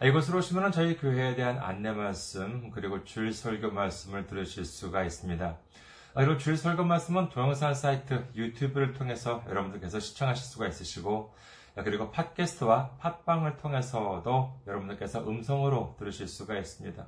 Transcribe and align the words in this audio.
이곳으로 0.00 0.38
오시면 0.38 0.70
저희 0.70 0.96
교회에 0.96 1.34
대한 1.34 1.58
안내 1.58 1.90
말씀 1.90 2.70
그리고 2.70 3.02
줄 3.02 3.32
설교 3.32 3.72
말씀을 3.72 4.28
들으실 4.28 4.64
수가 4.64 5.02
있습니다. 5.02 5.58
그리고 6.14 6.36
줄 6.36 6.56
설교 6.56 6.84
말씀은 6.84 7.30
동영상 7.30 7.74
사이트 7.74 8.24
유튜브를 8.36 8.92
통해서 8.92 9.42
여러분들께서 9.48 9.98
시청하실 9.98 10.46
수가 10.46 10.68
있으시고 10.68 11.34
그리고 11.82 12.12
팟캐스트와 12.12 12.90
팟빵을 12.98 13.56
통해서도 13.56 14.60
여러분들께서 14.68 15.28
음성으로 15.28 15.96
들으실 15.98 16.28
수가 16.28 16.56
있습니다. 16.56 17.04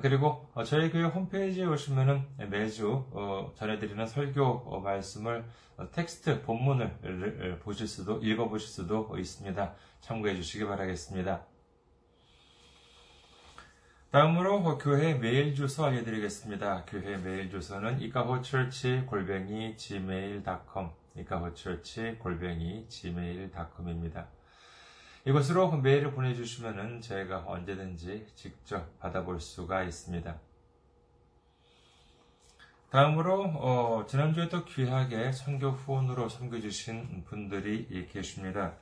그리고 0.00 0.48
저희 0.64 0.92
교회 0.92 1.02
홈페이지에 1.02 1.64
오시면은 1.64 2.24
매주 2.50 3.52
전해드리는 3.56 4.06
설교 4.06 4.80
말씀을 4.80 5.44
텍스트 5.90 6.42
본문을 6.42 7.58
보실 7.64 7.88
수도 7.88 8.18
읽어보실 8.18 8.68
수도 8.68 9.12
있습니다. 9.18 9.74
참고해 10.00 10.36
주시기 10.36 10.64
바라겠습니다. 10.66 11.51
다음으로 14.12 14.76
교회 14.76 15.14
메일 15.14 15.54
주소 15.54 15.86
알려드리겠습니다. 15.86 16.84
교회 16.84 17.16
메일 17.16 17.48
주소는 17.48 17.98
이카호처치 18.02 19.06
골뱅이 19.06 19.74
gmail.com 19.78 20.90
이카호처치 21.16 22.18
골뱅이 22.18 22.86
gmail.com입니다. 22.90 24.28
이곳으로 25.24 25.78
메일을 25.78 26.12
보내주시면 26.12 27.00
저희가 27.00 27.44
언제든지 27.46 28.26
직접 28.34 28.98
받아볼 28.98 29.40
수가 29.40 29.82
있습니다. 29.84 30.38
다음으로 32.90 33.44
어, 33.44 34.04
지난주에 34.06 34.50
도 34.50 34.66
귀하게 34.66 35.32
선교 35.32 35.70
후원으로 35.70 36.28
섬겨주신 36.28 37.24
분들이 37.24 38.06
계십니다. 38.12 38.74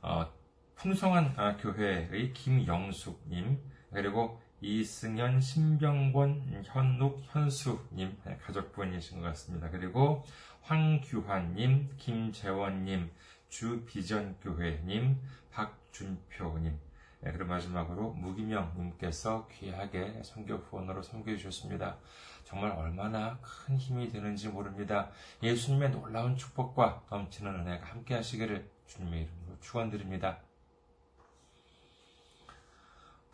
어, 0.00 0.32
풍성한 0.76 1.32
아, 1.36 1.56
교회의 1.56 2.34
김영숙님, 2.34 3.58
그리고 3.92 4.40
이승현, 4.60 5.40
신병권, 5.40 6.64
현욱, 6.66 7.22
현수님 7.24 8.16
네, 8.24 8.36
가족분이신 8.42 9.20
것 9.20 9.26
같습니다. 9.28 9.70
그리고 9.70 10.22
황규환님, 10.62 11.94
김재원님, 11.96 13.10
주비전교회님, 13.48 15.18
박준표님, 15.50 16.78
네, 17.20 17.32
그리고 17.32 17.46
마지막으로 17.46 18.10
무기명님께서 18.10 19.48
귀하게 19.52 20.20
선교 20.24 20.56
후원으로 20.56 21.02
섬겨주셨습니다. 21.02 21.96
정말 22.44 22.72
얼마나 22.72 23.38
큰 23.40 23.78
힘이 23.78 24.10
되는지 24.10 24.48
모릅니다. 24.48 25.10
예수님의 25.42 25.90
놀라운 25.90 26.36
축복과 26.36 27.04
넘치는 27.10 27.60
은혜가 27.60 27.86
함께 27.86 28.14
하시기를 28.14 28.68
주님의 28.86 29.22
이름으로 29.22 29.58
축원드립니다. 29.60 30.45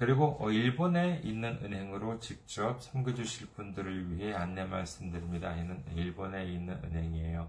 그리고 0.00 0.38
어, 0.40 0.50
일본에 0.50 1.20
있는 1.22 1.56
은행으로 1.62 2.18
직접 2.18 2.82
섬겨주실 2.82 3.50
분들을 3.50 4.10
위해 4.10 4.34
안내 4.34 4.64
말씀드립니다. 4.64 5.54
이는 5.54 5.84
일본에 5.94 6.46
있는 6.46 6.74
은행이에요. 6.82 7.48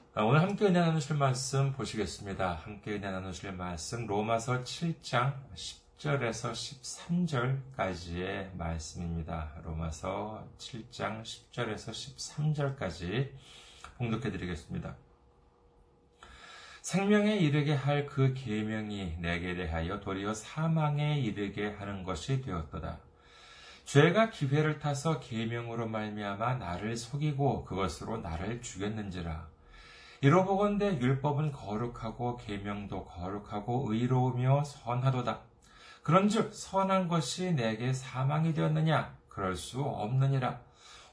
오늘 0.13 0.41
함께 0.41 0.65
은혜 0.65 0.81
나누실 0.81 1.15
말씀 1.15 1.71
보시겠습니다. 1.71 2.55
함께 2.65 2.95
은혜 2.95 3.09
나누실 3.09 3.53
말씀 3.53 4.05
로마서 4.05 4.61
7장 4.61 5.35
10절에서 5.55 6.51
13절까지의 7.77 8.53
말씀입니다. 8.57 9.53
로마서 9.63 10.45
7장 10.57 11.23
10절에서 11.23 11.91
13절까지 11.91 13.29
봉독해 13.97 14.31
드리겠습니다. 14.31 14.97
생명에 16.81 17.37
이르게 17.37 17.73
할 17.73 18.05
그 18.05 18.33
계명이 18.33 19.15
내게 19.21 19.55
대하여 19.55 20.01
도리어 20.01 20.33
사망에 20.33 21.19
이르게 21.21 21.69
하는 21.69 22.03
것이 22.03 22.41
되었도다. 22.41 22.99
죄가 23.85 24.29
기회를 24.29 24.77
타서 24.77 25.21
계명으로 25.21 25.87
말미암아 25.87 26.55
나를 26.55 26.97
속이고 26.97 27.63
그것으로 27.63 28.17
나를 28.17 28.61
죽였는지라. 28.61 29.60
이로보건대 30.21 30.99
율법은 30.99 31.51
거룩하고 31.51 32.37
계명도 32.37 33.05
거룩하고 33.05 33.87
의로우며 33.91 34.63
선하도다. 34.63 35.39
그런즉 36.03 36.53
선한 36.53 37.07
것이 37.07 37.53
내게 37.53 37.91
사망이 37.91 38.53
되었느냐? 38.53 39.17
그럴 39.29 39.55
수 39.55 39.81
없느니라. 39.81 40.61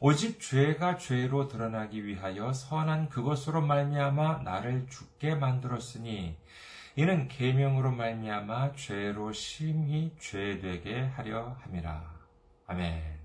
오직 0.01 0.41
죄가 0.41 0.99
죄로 0.99 1.49
드러나기 1.49 2.05
위하여 2.05 2.53
선한 2.53 3.09
그것으로 3.09 3.63
말미암아 3.63 4.43
나를 4.43 4.87
죽게 4.89 5.35
만들었으니 5.35 6.37
이는 6.95 7.29
계명으로 7.29 7.91
말미암아 7.93 8.73
죄로 8.77 9.33
심히 9.33 10.15
죄되게 10.21 11.01
하려 11.01 11.57
함이라. 11.63 12.05
아멘. 12.67 13.19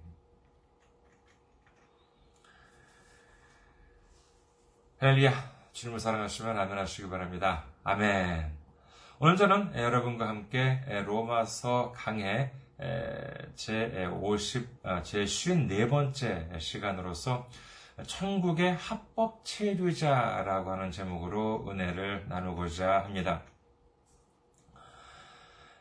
할렐루야. 5.00 5.53
주님을 5.74 6.00
사랑하시면 6.00 6.58
아멘 6.58 6.78
하시기 6.78 7.10
바랍니다. 7.10 7.64
아멘. 7.84 8.56
오늘 9.18 9.36
저는 9.36 9.76
여러분과 9.76 10.28
함께 10.28 10.80
로마서 11.08 11.94
강의 11.96 12.52
제 13.56 14.06
50, 14.06 14.70
아, 14.84 15.02
제 15.02 15.24
54번째 15.24 16.60
시간으로서 16.60 17.50
천국의 18.06 18.76
합법 18.76 19.44
체류자라고 19.46 20.72
하는 20.72 20.92
제목으로 20.92 21.66
은혜를 21.68 22.28
나누고자 22.30 23.00
합니다. 23.06 23.42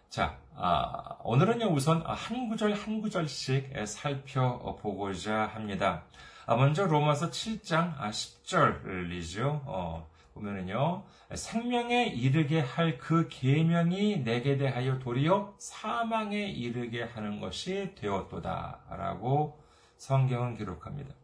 자, 0.09 0.39
아, 0.55 1.19
오늘은요, 1.23 1.67
우선 1.67 2.03
한 2.07 2.49
구절 2.49 2.73
한 2.73 3.03
구절씩 3.03 3.75
살펴보고자 3.87 5.49
합니다. 5.49 6.05
아, 6.53 6.57
먼저 6.57 6.85
로마서 6.85 7.31
7장 7.31 7.97
10절이죠. 7.97 9.63
아, 9.63 9.63
어, 9.65 10.11
보면은요. 10.35 11.03
생명에 11.35 12.09
이르게 12.09 12.61
할 12.61 12.99
그 12.99 13.27
계명이 13.31 14.19
내게 14.23 14.59
대하여 14.59 14.99
도리어 14.99 15.55
사망에 15.57 16.47
이르게 16.47 17.05
하는 17.05 17.41
것이 17.41 17.95
되었도다라고 17.95 19.63
성경은 19.97 20.59
기록합니다. 20.59 21.15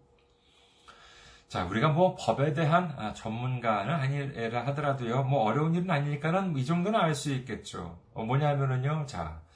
자, 1.49 1.67
우리가 1.67 1.89
뭐 1.91 2.17
법에 2.19 2.55
대한 2.55 2.95
아, 2.97 3.13
전문가는 3.13 3.95
아니라 3.95 4.65
하더라도요, 4.69 5.25
뭐 5.25 5.43
어려운 5.43 5.75
일은 5.75 5.91
아니니까는 5.91 6.57
이 6.57 6.65
정도는 6.65 6.99
알 6.99 7.15
수 7.15 7.35
있겠죠. 7.35 7.99
어, 8.15 8.25
뭐냐면은요, 8.25 9.05
자, 9.05 9.23
어, 9.25 9.48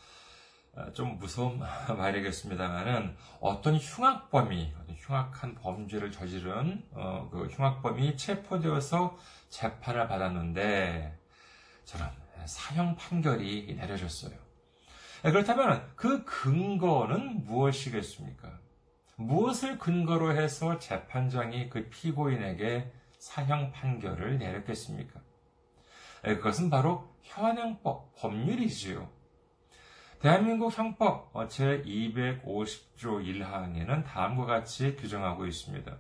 좀 0.94 1.19
무서운 1.19 1.58
말이겠습니다만은 1.96 3.16
어떤 3.40 3.76
흉악범이 3.76 4.74
흉악한 4.96 5.56
범죄를 5.56 6.10
저지른 6.10 6.82
어, 6.92 7.28
그 7.30 7.46
흉악범이 7.46 8.16
체포되어서 8.16 9.16
재판을 9.50 10.08
받았는데 10.08 11.19
저는 11.84 12.06
사형 12.46 12.96
판결이 12.96 13.74
내려졌어요. 13.74 14.32
그렇다면 15.22 15.92
그 15.94 16.24
근거는 16.24 17.44
무엇이겠습니까? 17.44 18.58
무엇을 19.16 19.78
근거로 19.78 20.34
해서 20.34 20.78
재판장이 20.78 21.68
그 21.68 21.88
피고인에게 21.90 22.90
사형 23.18 23.70
판결을 23.72 24.38
내렸겠습니까? 24.38 25.20
그것은 26.22 26.70
바로 26.70 27.14
현행법, 27.22 28.16
법률이지요. 28.16 29.21
대한민국 30.22 30.72
형법 30.78 31.32
제250조 31.32 32.96
1항에는 32.96 34.04
다음과 34.04 34.46
같이 34.46 34.94
규정하고 34.94 35.46
있습니다. 35.46 35.98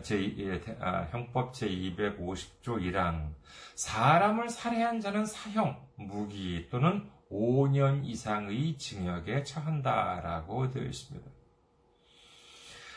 제, 0.00 0.64
아, 0.80 1.02
형법 1.10 1.52
제250조 1.52 2.80
1항. 2.80 3.34
사람을 3.74 4.48
살해한 4.48 5.02
자는 5.02 5.26
사형, 5.26 5.78
무기 5.96 6.70
또는 6.70 7.10
5년 7.30 8.06
이상의 8.06 8.78
징역에 8.78 9.42
처한다라고 9.42 10.70
되어 10.70 10.84
있습니다. 10.84 11.30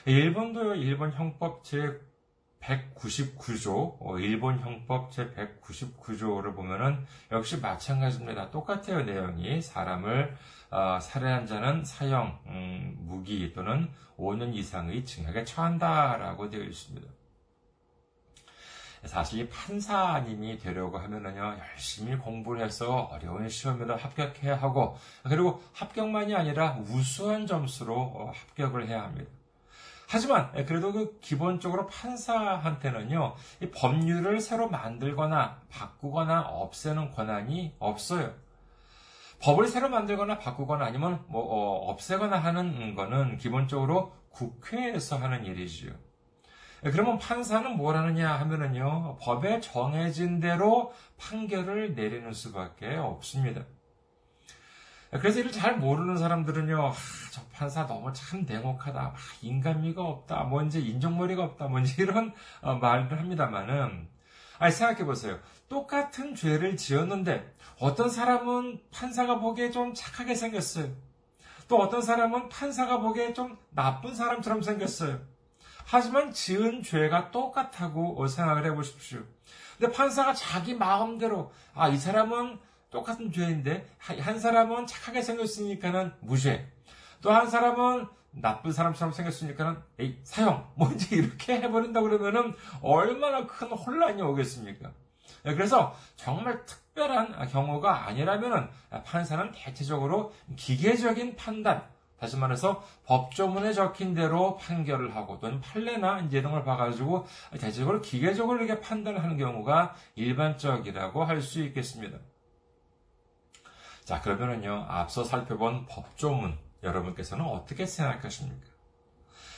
일본도요, 0.06 0.76
일본 0.76 1.12
형법 1.12 1.66
제 1.66 2.00
199조, 2.68 3.98
어, 4.00 4.20
일본 4.20 4.60
형법 4.60 5.12
제 5.12 5.32
199조를 5.34 6.54
보면은 6.54 7.06
역시 7.32 7.58
마찬가지입니다. 7.60 8.52
똑같아요, 8.52 9.04
내용이. 9.04 9.62
사람을 9.62 10.36
어, 10.70 11.00
살해한 11.02 11.48
자는 11.48 11.86
사형, 11.86 12.40
음, 12.48 12.98
무기 13.00 13.54
또는 13.54 13.90
5년 14.18 14.54
이상의 14.54 15.06
징역에 15.06 15.46
처한다라고 15.46 16.50
되어 16.50 16.64
있습니다. 16.64 17.08
사실 19.06 19.40
이 19.40 19.50
판사님이 19.50 20.58
되려고 20.58 20.98
하면은요, 20.98 21.60
열심히 21.60 22.18
공부를 22.18 22.66
해서 22.66 23.04
어려운 23.12 23.48
시험에도 23.48 23.96
합격해야 23.96 24.58
하고, 24.58 24.98
그리고 25.24 25.64
합격만이 25.74 26.36
아니라 26.36 26.78
우수한 26.80 27.48
점수로 27.48 27.96
어, 27.96 28.32
합격을 28.36 28.88
해야 28.88 29.04
합니다. 29.04 29.37
하지만 30.08 30.52
예, 30.56 30.64
그래도 30.64 30.94
그 30.94 31.20
기본적으로 31.20 31.86
판사한테는요 31.88 33.36
법률을 33.76 34.40
새로 34.40 34.70
만들거나 34.70 35.62
바꾸거나 35.70 36.42
없애는 36.42 37.12
권한이 37.12 37.76
없어요. 37.78 38.34
법을 39.40 39.68
새로 39.68 39.90
만들거나 39.90 40.40
바꾸거나 40.40 40.86
아니면 40.86 41.24
뭐 41.28 41.42
어, 41.44 41.92
없애거나 41.92 42.38
하는 42.38 42.96
거는 42.96 43.38
기본적으로 43.38 44.16
국회에서 44.30 45.18
하는 45.18 45.46
일이지요. 45.46 45.92
예, 46.86 46.92
그러면 46.92 47.20
판사는 47.20 47.76
뭘 47.76 47.98
하느냐 47.98 48.32
하면은요 48.32 49.18
법에 49.20 49.60
정해진 49.60 50.40
대로 50.40 50.94
판결을 51.18 51.96
내리는 51.96 52.32
수밖에 52.32 52.96
없습니다. 52.96 53.66
그래서 55.12 55.40
이를 55.40 55.52
잘 55.52 55.78
모르는 55.78 56.18
사람들은요, 56.18 56.88
아, 56.88 56.94
저 57.32 57.42
판사 57.54 57.88
너무 57.88 58.12
참 58.14 58.46
냉혹하다, 58.46 59.00
아, 59.00 59.14
인간미가 59.42 60.04
없다, 60.04 60.44
뭔지 60.44 60.86
인정머리가 60.86 61.44
없다, 61.44 61.68
뭔지 61.68 62.02
이런 62.02 62.34
어, 62.62 62.76
말을 62.76 63.18
합니다만은, 63.18 64.10
아니, 64.60 64.72
생각해보세요. 64.72 65.40
똑같은 65.70 66.36
죄를 66.36 66.76
지었는데, 66.76 67.56
어떤 67.80 68.10
사람은 68.10 68.82
판사가 68.92 69.40
보기에 69.40 69.72
좀 69.72 69.94
착하게 69.94 70.36
생겼어요. 70.36 70.90
또 71.68 71.78
어떤 71.78 72.02
사람은 72.02 72.50
판사가 72.50 73.00
보기에 73.00 73.34
좀 73.34 73.58
나쁜 73.70 74.14
사람처럼 74.14 74.62
생겼어요. 74.62 75.20
하지만 75.86 76.34
지은 76.34 76.84
죄가 76.84 77.32
똑같다고 77.32 78.28
생각을 78.28 78.66
해보십시오. 78.66 79.22
근데 79.78 79.94
판사가 79.94 80.34
자기 80.34 80.74
마음대로, 80.74 81.52
아, 81.74 81.88
이 81.88 81.98
사람은 81.98 82.60
똑같은 82.90 83.32
죄인데 83.32 83.86
한 83.98 84.40
사람은 84.40 84.88
착하게 84.88 85.22
생겼으니까는 85.22 86.14
무죄. 86.22 86.72
또 87.22 87.32
한 87.32 87.50
사람은 87.50 88.08
나쁜 88.32 88.72
사람처럼 88.72 89.12
생겼으니까는 89.14 89.82
에이 90.00 90.20
사형 90.24 90.72
뭔지 90.76 91.16
이렇게 91.16 91.60
해버린다 91.60 92.02
그러면은 92.02 92.54
얼마나 92.82 93.48
큰 93.48 93.70
혼란이 93.70 94.22
오겠습니까? 94.22 94.92
네, 95.44 95.56
그래서 95.56 95.96
정말 96.16 96.64
특별한 96.66 97.48
경우가 97.50 98.08
아니라면은 98.08 98.70
판사는 99.06 99.52
대체적으로 99.54 100.34
기계적인 100.56 101.36
판단, 101.36 101.84
다시 102.20 102.38
말해서 102.38 102.84
법조문에 103.06 103.74
적힌 103.74 104.14
대로 104.14 104.58
판결을 104.58 105.16
하고 105.16 105.40
또는 105.40 105.62
판례나 105.62 106.20
이제 106.22 106.40
이런 106.40 106.52
걸 106.52 106.64
봐가지고 106.64 107.26
대체적으로 107.54 108.02
기계적으로 108.02 108.64
이렇게 108.64 108.82
판단을 108.82 109.24
하는 109.24 109.38
경우가 109.38 109.96
일반적이라고 110.16 111.24
할 111.24 111.42
수 111.42 111.62
있겠습니다. 111.64 112.18
자, 114.08 114.22
그러면은요, 114.22 114.86
앞서 114.88 115.26
살펴본 115.26 115.88
법조문, 115.88 116.58
여러분께서는 116.82 117.44
어떻게 117.44 117.86
생각하십니까? 117.86 118.66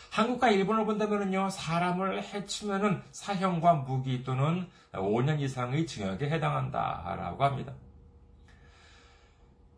한국과 0.10 0.50
일본을 0.50 0.88
본다면요, 0.88 1.52
사람을 1.52 2.24
해치면은 2.24 3.04
사형과 3.12 3.76
무기 3.76 4.24
또는 4.24 4.68
5년 4.92 5.40
이상의 5.40 5.86
징역에 5.86 6.32
해당한다라고 6.32 7.44
합니다. 7.44 7.76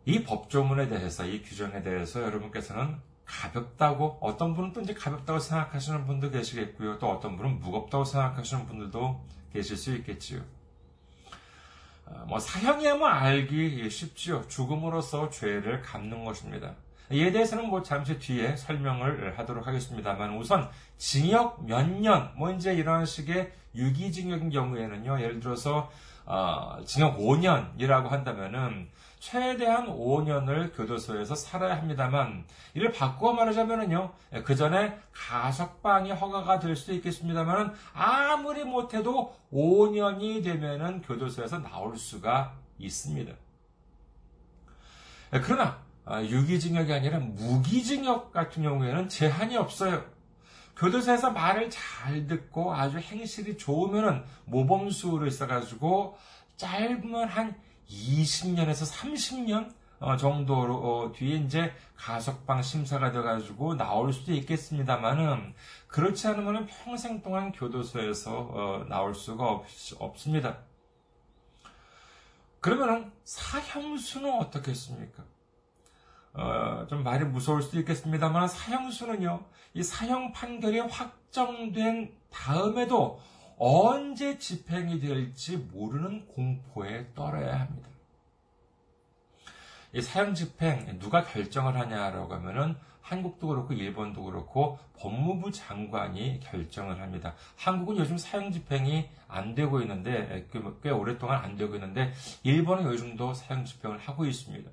이 0.06 0.22
법조문에 0.22 0.88
대해서, 0.88 1.26
이 1.26 1.42
규정에 1.42 1.82
대해서 1.82 2.22
여러분께서는 2.22 2.98
가볍다고, 3.26 4.20
어떤 4.22 4.54
분은 4.54 4.72
또 4.72 4.80
이제 4.80 4.94
가볍다고 4.94 5.38
생각하시는 5.38 6.06
분도 6.06 6.30
계시겠고요. 6.30 6.98
또 6.98 7.10
어떤 7.10 7.36
분은 7.36 7.60
무겁다고 7.60 8.06
생각하시는 8.06 8.64
분들도 8.64 9.22
계실 9.52 9.76
수 9.76 9.94
있겠지요. 9.96 10.40
어, 12.12 12.24
뭐 12.28 12.38
사형이야 12.38 12.96
뭐 12.96 13.08
알기 13.08 13.88
쉽지요. 13.88 14.46
죽음으로써 14.48 15.30
죄를 15.30 15.82
갚는 15.82 16.24
것입니다. 16.24 16.74
이에 17.10 17.30
대해서는 17.30 17.68
뭐 17.68 17.82
잠시 17.82 18.18
뒤에 18.18 18.56
설명을 18.56 19.38
하도록 19.38 19.66
하겠습니다만 19.66 20.36
우선 20.36 20.68
징역 20.96 21.64
몇 21.64 21.88
년, 21.88 22.30
뭐 22.36 22.50
이제 22.50 22.74
이런 22.74 23.04
식의 23.04 23.52
유기징역인 23.74 24.50
경우에는요, 24.50 25.20
예를 25.20 25.40
들어서 25.40 25.90
어, 26.24 26.78
징역 26.84 27.18
5년이라고 27.18 28.08
한다면은 28.08 28.88
최대한 29.22 29.86
5년을 29.86 30.76
교도소에서 30.76 31.36
살아야 31.36 31.76
합니다만 31.76 32.44
이를 32.74 32.90
바꾸어 32.90 33.34
말하자면은요 33.34 34.12
그 34.44 34.56
전에 34.56 34.98
가석방이 35.12 36.10
허가가 36.10 36.58
될 36.58 36.74
수도 36.74 36.92
있겠습니다만 36.94 37.72
아무리 37.94 38.64
못해도 38.64 39.32
5년이 39.52 40.42
되면은 40.42 41.02
교도소에서 41.02 41.60
나올 41.60 41.96
수가 41.96 42.56
있습니다. 42.78 43.32
그러나 45.30 45.80
아, 46.04 46.20
유기징역이 46.20 46.92
아니라 46.92 47.20
무기징역 47.20 48.32
같은 48.32 48.64
경우에는 48.64 49.08
제한이 49.08 49.56
없어요. 49.56 50.04
교도소에서 50.76 51.30
말을 51.30 51.70
잘 51.70 52.26
듣고 52.26 52.74
아주 52.74 52.98
행실이 52.98 53.56
좋으면은 53.56 54.24
모범수로 54.46 55.26
있어가지고 55.26 56.18
짧으면 56.56 57.28
한 57.28 57.54
20년에서 57.92 58.90
30년 58.92 59.72
어, 60.00 60.16
정도로 60.16 60.74
어, 60.74 61.12
뒤에 61.12 61.36
이제 61.36 61.72
가석방 61.94 62.62
심사가 62.62 63.12
돼가지고 63.12 63.76
나올 63.76 64.12
수도 64.12 64.32
있겠습니다만은 64.32 65.54
그렇지 65.86 66.26
않으면 66.26 66.66
평생 66.66 67.22
동안 67.22 67.52
교도소에서 67.52 68.36
어, 68.36 68.86
나올 68.88 69.14
수가 69.14 69.48
없, 69.48 69.66
없습니다. 70.00 70.58
그러면은 72.60 73.12
사형수는 73.24 74.40
어떻겠습니까? 74.40 75.24
어, 76.34 76.86
좀 76.88 77.04
말이 77.04 77.24
무서울 77.24 77.62
수도 77.62 77.78
있겠습니다만 77.80 78.48
사형수는요, 78.48 79.44
이 79.74 79.82
사형 79.82 80.32
판결이 80.32 80.80
확정된 80.80 82.12
다음에도 82.30 83.20
언제 83.64 84.38
집행이 84.38 84.98
될지 84.98 85.56
모르는 85.56 86.26
공포에 86.26 87.06
떨어야 87.14 87.60
합니다. 87.60 87.88
이 89.92 90.02
사형 90.02 90.34
집행 90.34 90.98
누가 90.98 91.22
결정을 91.22 91.78
하냐라고 91.78 92.34
하면은 92.34 92.74
한국도 93.02 93.46
그렇고 93.46 93.72
일본도 93.72 94.24
그렇고 94.24 94.80
법무부 94.98 95.52
장관이 95.52 96.40
결정을 96.40 97.00
합니다. 97.00 97.36
한국은 97.56 97.98
요즘 97.98 98.18
사형 98.18 98.50
집행이 98.50 99.08
안 99.28 99.54
되고 99.54 99.80
있는데 99.80 100.48
꽤 100.82 100.90
오랫동안 100.90 101.44
안 101.44 101.54
되고 101.54 101.76
있는데 101.76 102.12
일본은 102.42 102.82
요즘도 102.86 103.32
사형 103.32 103.64
집행을 103.64 103.98
하고 103.98 104.26
있습니다. 104.26 104.68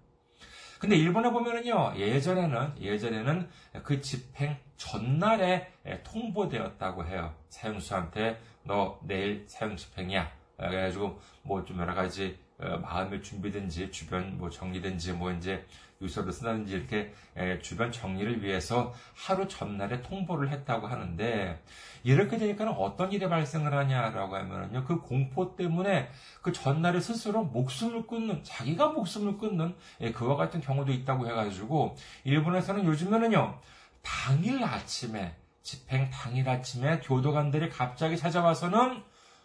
근데 0.80 0.96
일본에 0.96 1.30
보면은요, 1.30 1.96
예전에는, 1.98 2.82
예전에는 2.82 3.50
그 3.84 4.02
집행 4.02 4.58
전날에 4.78 5.74
통보되었다고 6.06 7.06
해요. 7.06 7.36
사형수한테 7.50 8.40
너 8.70 9.00
내일 9.02 9.46
사형 9.48 9.76
집행이야. 9.76 10.32
그래가지고 10.58 11.20
뭐 11.42 11.66
좀 11.66 11.80
여러 11.80 11.96
가지 11.96 12.38
어, 12.60 12.78
마음의 12.78 13.24
준비든지 13.24 13.90
주변 13.90 14.38
뭐 14.38 14.48
정리든지 14.52 15.14
뭐 15.14 15.32
이제 15.32 15.66
유서를 16.02 16.32
쓴다든지 16.32 16.74
이렇게 16.74 17.14
주변 17.62 17.92
정리를 17.92 18.44
위해서 18.44 18.94
하루 19.16 19.48
전날에 19.48 20.02
통보를 20.02 20.50
했다고 20.50 20.88
하는데 20.88 21.62
이렇게 22.04 22.38
되니까 22.38 22.70
어떤 22.72 23.12
일이 23.12 23.28
발생을 23.28 23.74
하냐라고 23.74 24.36
하면요 24.36 24.86
그 24.86 25.02
공포 25.02 25.56
때문에 25.56 26.10
그 26.44 26.54
전날에 26.54 27.00
스스로 27.00 27.44
목숨을 27.44 28.06
끊는 28.08 28.44
자기가 28.44 28.90
목숨을 28.90 29.38
끊는 29.40 29.76
그와 30.14 30.36
같은 30.36 30.62
경우도 30.62 30.92
있다고 30.92 31.28
해가지고 31.28 31.96
일본에서는 32.24 32.86
요즘에는요 32.86 33.60
당일 34.02 34.64
아침에 34.64 35.36
집행 35.70 36.10
당일 36.10 36.50
아침에 36.50 37.00
교도관들이 37.02 37.70
갑자기 37.70 38.18
찾아와서는 38.18 39.04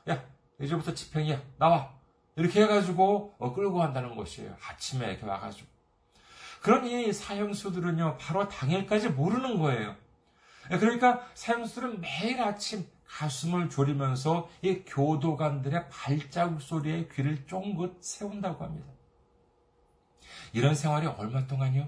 야 0.08 0.24
이제부터 0.58 0.94
집행이야 0.94 1.42
나와 1.58 1.92
이렇게 2.36 2.62
해가지고 2.62 3.34
어, 3.38 3.52
끌고 3.52 3.76
간다는 3.76 4.16
것이에요 4.16 4.56
아침에 4.66 5.06
이렇게 5.10 5.26
와가지고 5.26 5.68
그러니 6.62 7.12
사형수들은요 7.12 8.16
바로 8.18 8.48
당일까지 8.48 9.10
모르는 9.10 9.58
거예요 9.58 9.96
그러니까 10.70 11.28
사형수들은 11.34 12.00
매일 12.00 12.40
아침 12.40 12.86
가슴을 13.06 13.68
졸이면서 13.68 14.48
이 14.62 14.82
교도관들의 14.86 15.90
발자국 15.90 16.62
소리에 16.62 17.06
귀를 17.12 17.46
쫑긋 17.46 18.02
세운다고 18.02 18.64
합니다. 18.64 18.88
이런 20.54 20.74
생활이 20.74 21.06
얼마 21.06 21.46
동안요? 21.46 21.86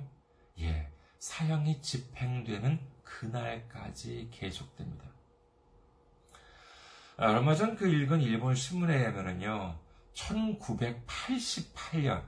예, 0.60 0.88
사형이 1.18 1.80
집행되는 1.80 2.95
그날까지 3.20 4.28
계속됩니다. 4.30 5.04
아, 7.18 7.30
얼마 7.30 7.54
전 7.54 7.76
그 7.76 7.88
읽은 7.88 8.20
일본 8.20 8.54
신문에 8.54 8.94
의하면요, 8.94 9.74
1988년 10.14 12.22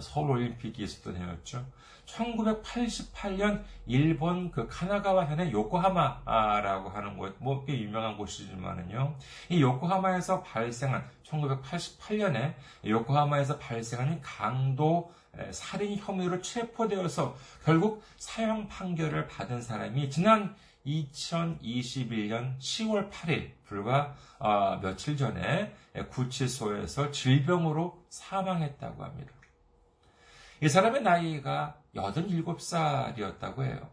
서울 0.00 0.30
올림픽이 0.30 0.82
있었던 0.82 1.16
해였죠. 1.16 1.66
1988년 2.06 3.64
일본 3.86 4.50
그 4.50 4.66
카나가와 4.68 5.26
현의 5.26 5.52
요코하마라고 5.52 6.88
하는 6.88 7.18
곳, 7.18 7.36
뭐 7.38 7.64
꽤 7.66 7.78
유명한 7.80 8.16
곳이지만은요. 8.16 9.16
이 9.50 9.60
요코하마에서 9.60 10.42
발생한 10.42 11.06
1988년에 11.24 12.54
요코하마에서 12.86 13.58
발생한 13.58 14.20
강도 14.22 15.12
살인 15.50 15.96
혐의로 15.96 16.40
체포되어서 16.40 17.36
결국 17.64 18.02
사형 18.16 18.68
판결을 18.68 19.26
받은 19.28 19.62
사람이 19.62 20.10
지난 20.10 20.54
2021년 20.86 22.58
10월 22.58 23.10
8일 23.10 23.52
불과 23.64 24.14
어, 24.38 24.78
며칠 24.80 25.16
전에 25.16 25.74
구치소에서 26.10 27.10
질병으로 27.10 28.04
사망했다고 28.08 29.04
합니다. 29.04 29.32
이 30.62 30.68
사람의 30.68 31.02
나이가 31.02 31.80
87살이었다고 31.94 33.64
해요. 33.64 33.90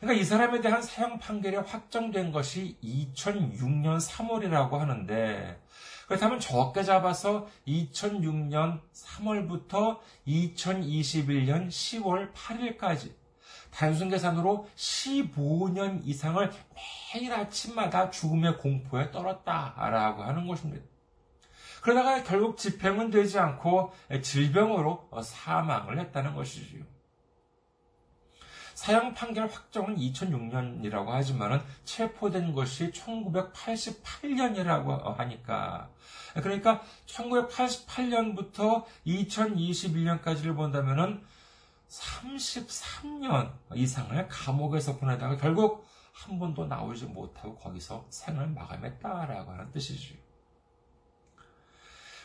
그러니까 0.00 0.20
이 0.20 0.24
사람에 0.24 0.60
대한 0.60 0.80
사형 0.80 1.18
판결이 1.18 1.56
확정된 1.56 2.30
것이 2.30 2.78
2006년 2.82 3.98
3월이라고 4.00 4.70
하는데 4.72 5.60
그렇다면 6.08 6.40
적게 6.40 6.82
잡아서 6.82 7.46
2006년 7.66 8.80
3월부터 8.94 9.98
2021년 10.26 11.68
10월 11.68 12.32
8일까지 12.32 13.12
단순 13.70 14.08
계산으로 14.08 14.66
15년 14.74 16.00
이상을 16.04 16.50
매일 17.14 17.32
아침마다 17.34 18.08
죽음의 18.10 18.56
공포에 18.56 19.10
떨었다라고 19.10 20.22
하는 20.22 20.46
것입니다. 20.46 20.82
그러다가 21.82 22.22
결국 22.22 22.56
집행은 22.56 23.10
되지 23.10 23.38
않고 23.38 23.92
질병으로 24.22 25.10
사망을 25.22 26.00
했다는 26.00 26.34
것이지요. 26.34 26.84
사형 28.78 29.12
판결 29.12 29.48
확정은 29.48 29.96
2006년이라고 29.96 31.08
하지만 31.08 31.60
체포된 31.84 32.54
것이 32.54 32.92
1988년이라고 32.92 35.16
하니까 35.16 35.90
그러니까 36.34 36.80
1988년부터 37.06 38.84
2021년까지를 39.04 40.54
본다면은 40.54 41.24
33년 41.88 43.52
이상을 43.74 44.28
감옥에서 44.28 44.96
보내다가 44.96 45.36
결국 45.36 45.84
한 46.12 46.38
번도 46.38 46.66
나오지 46.66 47.06
못하고 47.06 47.56
거기서 47.56 48.06
생을 48.10 48.46
마감했다라고 48.46 49.50
하는 49.50 49.72
뜻이죠. 49.72 50.14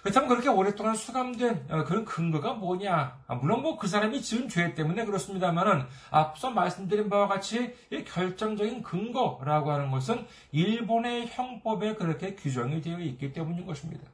그렇다면 0.04 0.30
그렇게 0.30 0.50
오랫동안 0.50 0.96
수감된 0.96 1.68
어, 1.70 1.84
그런 1.86 2.04
근거가 2.04 2.54
뭐냐? 2.54 3.20
아, 3.26 3.36
물론 3.36 3.62
뭐 3.62 3.78
그 3.78 3.88
사람이 3.88 4.22
지은 4.22 4.50
죄 4.50 4.74
때문에 4.76 5.04
그렇습니다만은 5.06 5.86
앞서 6.12 6.52
말씀드린 6.52 7.10
바와 7.10 7.28
같이 7.28 7.76
결정적인 8.06 8.84
근거라고 8.84 9.72
하는 9.72 9.92
것은 9.92 10.26
일본의 10.52 11.28
형법에 11.28 11.96
그렇게 11.96 12.36
규정이 12.36 12.82
되어 12.82 13.00
있기 13.00 13.34
때문인 13.34 13.66
것입니다. 13.66 14.08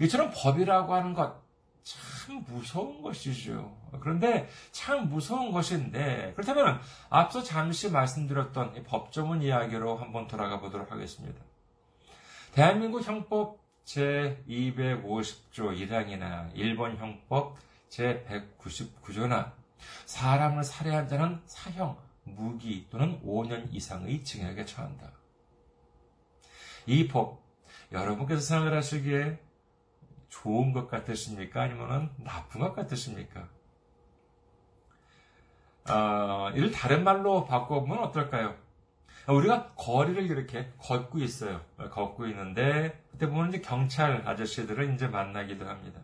이처럼 0.00 0.30
법이라고 0.34 0.94
하는 0.94 1.14
것, 1.14 1.42
참 1.82 2.44
무서운 2.46 3.02
것이죠. 3.02 3.76
그런데 4.00 4.48
참 4.70 5.08
무서운 5.08 5.50
것인데, 5.52 6.32
그렇다면 6.34 6.80
앞서 7.10 7.42
잠시 7.42 7.90
말씀드렸던 7.90 8.84
법조문 8.84 9.42
이야기로 9.42 9.96
한번 9.96 10.28
돌아가 10.28 10.60
보도록 10.60 10.92
하겠습니다. 10.92 11.40
대한민국 12.52 13.02
형법 13.02 13.61
제250조 13.84 15.76
1항이나 15.76 16.50
일본 16.54 16.96
형법 16.96 17.56
제199조나 17.90 19.52
사람을 20.06 20.62
살해한 20.62 21.08
자는 21.08 21.40
사형, 21.46 21.98
무기 22.24 22.86
또는 22.90 23.20
5년 23.24 23.72
이상의 23.72 24.22
징역에 24.24 24.64
처한다. 24.64 25.12
이 26.86 27.08
법, 27.08 27.42
여러분께서 27.90 28.40
생각을 28.40 28.76
하시기에 28.76 29.38
좋은 30.28 30.72
것 30.72 30.88
같으십니까? 30.88 31.62
아니면 31.62 32.14
나쁜 32.18 32.60
것 32.60 32.74
같으십니까? 32.74 33.48
어, 35.88 36.50
이를 36.54 36.70
다른 36.70 37.04
말로 37.04 37.44
바꿔보면 37.44 37.98
어떨까요? 37.98 38.56
우리가 39.28 39.72
거리를 39.74 40.24
이렇게 40.24 40.72
걷고 40.78 41.18
있어요. 41.18 41.60
걷고 41.76 42.26
있는데 42.28 43.00
그때 43.10 43.28
보면 43.28 43.50
이제 43.50 43.60
경찰 43.60 44.26
아저씨들을 44.26 44.94
이제 44.94 45.06
만나기도 45.06 45.68
합니다. 45.68 46.00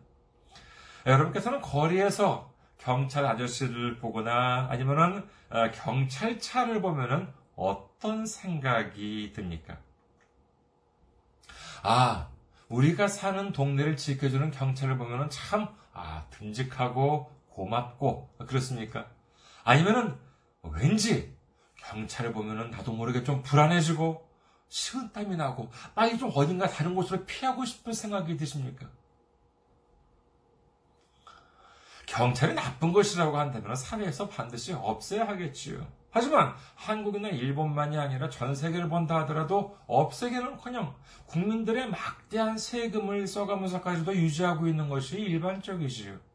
여러분께서는 1.05 1.61
거리에서 1.61 2.53
경찰 2.77 3.25
아저씨를 3.25 3.97
보거나 3.97 4.67
아니면은 4.69 5.27
어, 5.49 5.71
경찰차를 5.71 6.81
보면은 6.81 7.27
어떤 7.55 8.25
생각이 8.25 9.33
듭니까? 9.33 9.77
아, 11.83 12.29
우리가 12.69 13.07
사는 13.07 13.51
동네를 13.51 13.97
지켜주는 13.97 14.51
경찰을 14.51 14.97
보면은 14.97 15.29
참, 15.29 15.67
아, 15.93 16.25
듬직하고 16.29 17.31
고맙고, 17.49 18.35
그렇습니까? 18.47 19.07
아니면은, 19.63 20.15
왠지, 20.61 21.35
경찰을 21.85 22.33
보면은 22.33 22.71
나도 22.71 22.91
모르게 22.91 23.23
좀 23.23 23.41
불안해지고 23.41 24.27
식은땀이 24.69 25.35
나고 25.35 25.69
빨리 25.95 26.17
좀 26.17 26.31
어딘가 26.33 26.67
다른 26.67 26.95
곳으로 26.95 27.25
피하고 27.25 27.65
싶은 27.65 27.93
생각이 27.93 28.37
드십니까? 28.37 28.87
경찰이 32.05 32.53
나쁜 32.53 32.91
것이라고 32.91 33.37
한다면 33.37 33.75
사회에서 33.75 34.29
반드시 34.29 34.73
없애야 34.73 35.27
하겠지요. 35.27 35.85
하지만 36.11 36.55
한국이나 36.73 37.29
일본만이 37.29 37.97
아니라 37.97 38.29
전 38.29 38.55
세계를 38.55 38.89
본다 38.89 39.17
하더라도 39.19 39.77
없애기는커녕 39.85 40.95
국민들의 41.27 41.89
막대한 41.89 42.57
세금을 42.57 43.27
써가면서까지도 43.27 44.15
유지하고 44.15 44.67
있는 44.67 44.89
것이 44.89 45.19
일반적이지요. 45.19 46.28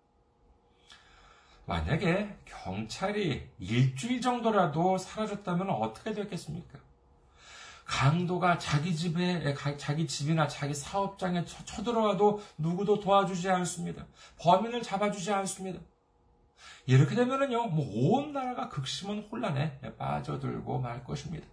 만약에 1.67 2.37
경찰이 2.45 3.49
일주일 3.59 4.21
정도라도 4.21 4.99
사라졌다면 4.99 5.71
어떻게 5.71 6.13
됐겠습니까? 6.13 6.79
강도가 7.85 8.59
자기 8.59 8.95
집에, 8.95 9.55
자기 9.77 10.07
집이나 10.07 10.49
자기 10.49 10.75
사업장에 10.75 11.45
쳐들어와도 11.45 12.41
누구도 12.59 13.01
도와주지 13.01 13.51
않습니다. 13.51 14.07
범인을 14.41 14.83
잡아주지 14.83 15.33
않습니다. 15.33 15.81
이렇게 16.87 17.15
되면은요, 17.15 17.67
뭐 17.69 18.19
온 18.19 18.33
나라가 18.33 18.69
극심한 18.69 19.27
혼란에 19.31 19.79
빠져들고 19.99 20.81
말 20.81 21.05
것입니다. 21.05 21.47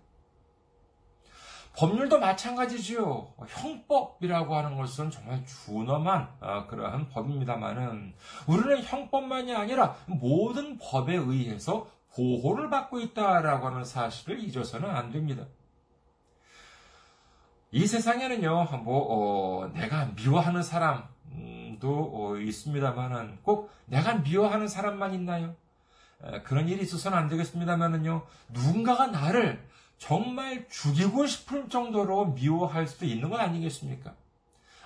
법률도 1.77 2.19
마찬가지지요. 2.19 3.33
형법이라고 3.47 4.55
하는 4.55 4.77
것은 4.77 5.09
정말 5.09 5.43
준엄한 5.45 6.27
어, 6.41 6.67
그러한 6.67 7.09
법입니다만은 7.09 8.13
우리는 8.47 8.83
형법만이 8.83 9.55
아니라 9.55 9.95
모든 10.05 10.77
법에 10.77 11.15
의해서 11.15 11.87
보호를 12.13 12.69
받고 12.69 12.99
있다라고 12.99 13.67
하는 13.67 13.85
사실을 13.85 14.39
잊어서는 14.39 14.89
안 14.89 15.11
됩니다. 15.11 15.45
이 17.71 17.87
세상에는요, 17.87 18.65
뭐, 18.83 19.63
어, 19.63 19.67
내가 19.69 20.11
미워하는 20.13 20.61
사람도 20.61 21.07
어, 21.83 22.35
있습니다만은 22.37 23.39
꼭 23.43 23.71
내가 23.85 24.15
미워하는 24.15 24.67
사람만 24.67 25.13
있나요? 25.13 25.55
에, 26.21 26.41
그런 26.41 26.67
일이 26.67 26.81
있어서는 26.81 27.17
안 27.17 27.29
되겠습니다만은요, 27.29 28.25
누군가가 28.49 29.07
나를 29.07 29.65
정말 30.01 30.67
죽이고 30.67 31.27
싶을 31.27 31.69
정도로 31.69 32.33
미워할 32.33 32.87
수도 32.87 33.05
있는 33.05 33.29
건 33.29 33.39
아니겠습니까? 33.39 34.15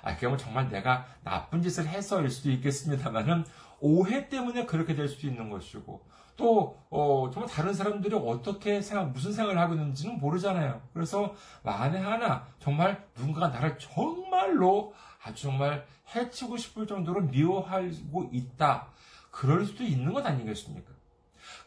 아, 0.03 0.13
그게 0.13 0.27
뭐 0.27 0.35
정말 0.35 0.69
내가 0.69 1.05
나쁜 1.23 1.61
짓을 1.61 1.87
해서일 1.87 2.29
수도 2.29 2.51
있겠습니다만은 2.51 3.45
오해 3.79 4.27
때문에 4.27 4.65
그렇게 4.65 4.93
될 4.93 5.07
수도 5.07 5.27
있는 5.27 5.49
것이고, 5.49 6.05
또, 6.35 6.77
어, 6.89 7.31
정말 7.31 7.49
다른 7.49 7.73
사람들이 7.73 8.13
어떻게 8.13 8.81
생각, 8.81 9.11
무슨 9.11 9.31
생각을 9.31 9.57
하고 9.57 9.73
있는지는 9.75 10.19
모르잖아요. 10.19 10.81
그래서 10.93 11.33
만에 11.63 11.97
하나, 11.97 12.45
정말 12.59 13.07
누군가가 13.15 13.47
나를 13.47 13.79
정말로 13.79 14.93
아주 15.23 15.43
정말 15.43 15.87
해치고 16.13 16.57
싶을 16.57 16.87
정도로 16.87 17.21
미워하고 17.21 18.29
있다. 18.33 18.89
그럴 19.31 19.65
수도 19.65 19.85
있는 19.85 20.11
것 20.11 20.25
아니겠습니까? 20.25 20.94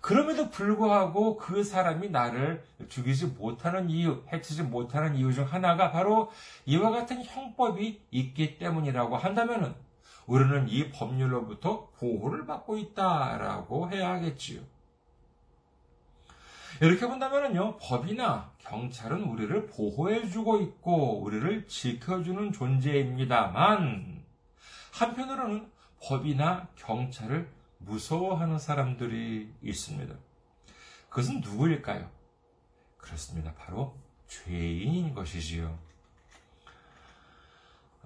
그럼에도 0.00 0.50
불구하고 0.50 1.36
그 1.36 1.64
사람이 1.64 2.10
나를 2.10 2.64
죽이지 2.88 3.26
못하는 3.38 3.90
이유, 3.90 4.22
해치지 4.32 4.62
못하는 4.64 5.16
이유 5.16 5.32
중 5.32 5.44
하나가 5.44 5.90
바로 5.90 6.30
이와 6.66 6.90
같은 6.90 7.24
형법이 7.24 8.00
있기 8.10 8.58
때문이라고 8.58 9.16
한다면은 9.16 9.74
우리는 10.26 10.68
이 10.68 10.90
법률로부터 10.90 11.88
보호를 11.98 12.46
받고 12.46 12.76
있다라고 12.76 13.90
해야 13.90 14.10
하겠지요. 14.10 14.60
이렇게 16.80 17.08
본다면요, 17.08 17.78
법이나 17.78 18.52
경찰은 18.58 19.24
우리를 19.24 19.66
보호해주고 19.66 20.60
있고, 20.60 21.22
우리를 21.22 21.66
지켜주는 21.66 22.52
존재입니다만, 22.52 24.22
한편으로는 24.92 25.68
법이나 26.00 26.68
경찰을 26.76 27.48
무서워하는 27.78 28.58
사람들이 28.58 29.52
있습니다. 29.62 30.14
그것은 31.08 31.40
누구일까요? 31.40 32.10
그렇습니다. 32.98 33.54
바로 33.54 33.96
죄인인 34.26 35.14
것이지요. 35.14 35.78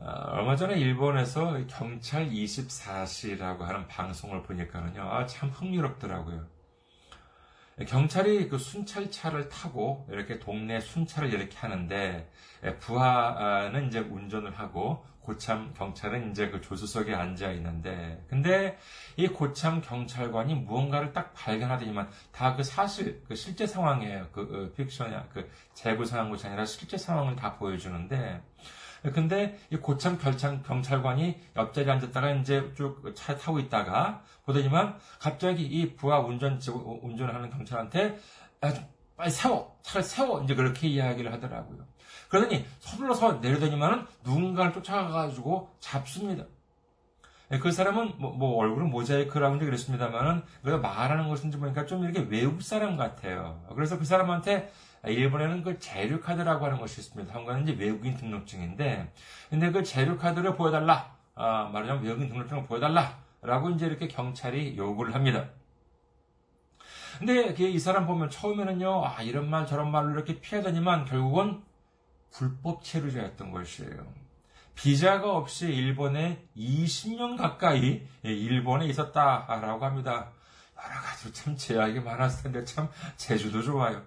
아, 0.00 0.30
얼마 0.32 0.56
전에 0.56 0.78
일본에서 0.78 1.64
경찰 1.66 2.28
24시라고 2.28 3.60
하는 3.60 3.86
방송을 3.86 4.42
보니까는요, 4.42 5.00
아, 5.02 5.26
참 5.26 5.48
흥미롭더라고요. 5.50 6.46
경찰이 7.86 8.48
그 8.48 8.58
순찰차를 8.58 9.48
타고 9.48 10.06
이렇게 10.10 10.38
동네 10.38 10.80
순찰을 10.80 11.32
이렇게 11.32 11.56
하는데 11.58 12.28
부하는 12.80 13.88
이제 13.88 14.00
운전을 14.00 14.58
하고 14.58 15.04
고참 15.22 15.72
경찰은 15.74 16.32
이제 16.32 16.50
그 16.50 16.60
조수석에 16.60 17.14
앉아 17.14 17.52
있는데, 17.52 18.24
근데 18.28 18.76
이 19.16 19.28
고참 19.28 19.80
경찰관이 19.80 20.54
무언가를 20.54 21.12
딱 21.12 21.32
발견하더니만 21.34 22.08
다 22.32 22.56
그 22.56 22.64
사실, 22.64 23.22
그 23.28 23.34
실제 23.36 23.66
상황이에요. 23.66 24.28
그, 24.32 24.46
그 24.48 24.72
픽션이야. 24.76 25.28
그 25.32 25.48
재구상한 25.74 26.28
것이 26.28 26.46
아니라 26.46 26.66
실제 26.66 26.98
상황을 26.98 27.36
다 27.36 27.54
보여주는데, 27.56 28.42
근데 29.10 29.58
이 29.70 29.76
고참 29.76 30.16
결창 30.18 30.62
경찰관이 30.62 31.40
옆자리에 31.56 31.90
앉았다가 31.92 32.30
이제 32.34 32.72
쭉 32.76 33.14
차 33.16 33.36
타고 33.36 33.58
있다가 33.58 34.22
보더니만 34.44 34.96
갑자기 35.18 35.64
이 35.64 35.94
부하 35.96 36.20
운전 36.20 36.60
운전을 37.02 37.34
하는 37.34 37.50
경찰한테 37.50 38.18
빨리 39.16 39.30
세워 39.30 39.76
차를 39.82 40.02
세워 40.02 40.42
이제 40.42 40.54
그렇게 40.54 40.88
이야기를 40.88 41.32
하더라고요. 41.32 41.84
그러더니 42.28 42.64
서둘러서 42.78 43.34
내려더니만은 43.34 44.06
누군가를 44.24 44.72
쫓아가가지고 44.72 45.70
잡습니다. 45.80 46.44
예, 47.52 47.58
그 47.58 47.70
사람은 47.70 48.14
뭐, 48.18 48.32
뭐 48.32 48.56
얼굴은 48.56 48.88
모자이크라고 48.88 49.56
이제 49.56 49.66
그랬습니다만은 49.66 50.42
그 50.64 50.70
말하는 50.70 51.28
것인지 51.28 51.58
보니까 51.58 51.84
좀 51.84 52.02
이렇게 52.02 52.20
외국 52.30 52.62
사람 52.62 52.96
같아요. 52.96 53.62
그래서 53.74 53.98
그 53.98 54.04
사람한테 54.06 54.72
일본에는 55.04 55.62
그 55.62 55.78
재료카드라고 55.78 56.66
하는 56.66 56.78
것이 56.78 57.00
있습니다. 57.00 57.34
한국은 57.34 57.62
이제 57.62 57.72
외국인 57.72 58.16
등록증인데, 58.16 59.12
근데 59.50 59.70
그 59.72 59.82
재료카드를 59.82 60.56
보여달라. 60.56 61.16
아, 61.34 61.68
말하자면 61.72 62.04
외국인 62.04 62.28
등록증을 62.28 62.66
보여달라. 62.66 63.20
라고 63.42 63.70
이제 63.70 63.86
이렇게 63.86 64.06
경찰이 64.06 64.76
요구를 64.76 65.14
합니다. 65.14 65.48
근데 67.18 67.52
이 67.58 67.78
사람 67.78 68.06
보면 68.06 68.30
처음에는요, 68.30 69.04
아, 69.04 69.22
이런 69.22 69.50
말 69.50 69.66
저런 69.66 69.90
말로 69.90 70.12
이렇게 70.12 70.40
피하더니만 70.40 71.04
결국은 71.04 71.62
불법 72.30 72.84
체류자였던 72.84 73.50
것이에요. 73.50 74.22
비자가 74.74 75.36
없이 75.36 75.66
일본에 75.66 76.46
20년 76.56 77.36
가까이 77.36 78.06
일본에 78.22 78.86
있었다라고 78.86 79.84
합니다. 79.84 80.30
여러 80.76 81.00
가지로 81.00 81.32
참 81.32 81.56
제약이 81.56 82.00
많았을 82.00 82.44
텐데 82.44 82.64
참 82.64 82.88
제주도 83.16 83.62
좋아요. 83.62 84.02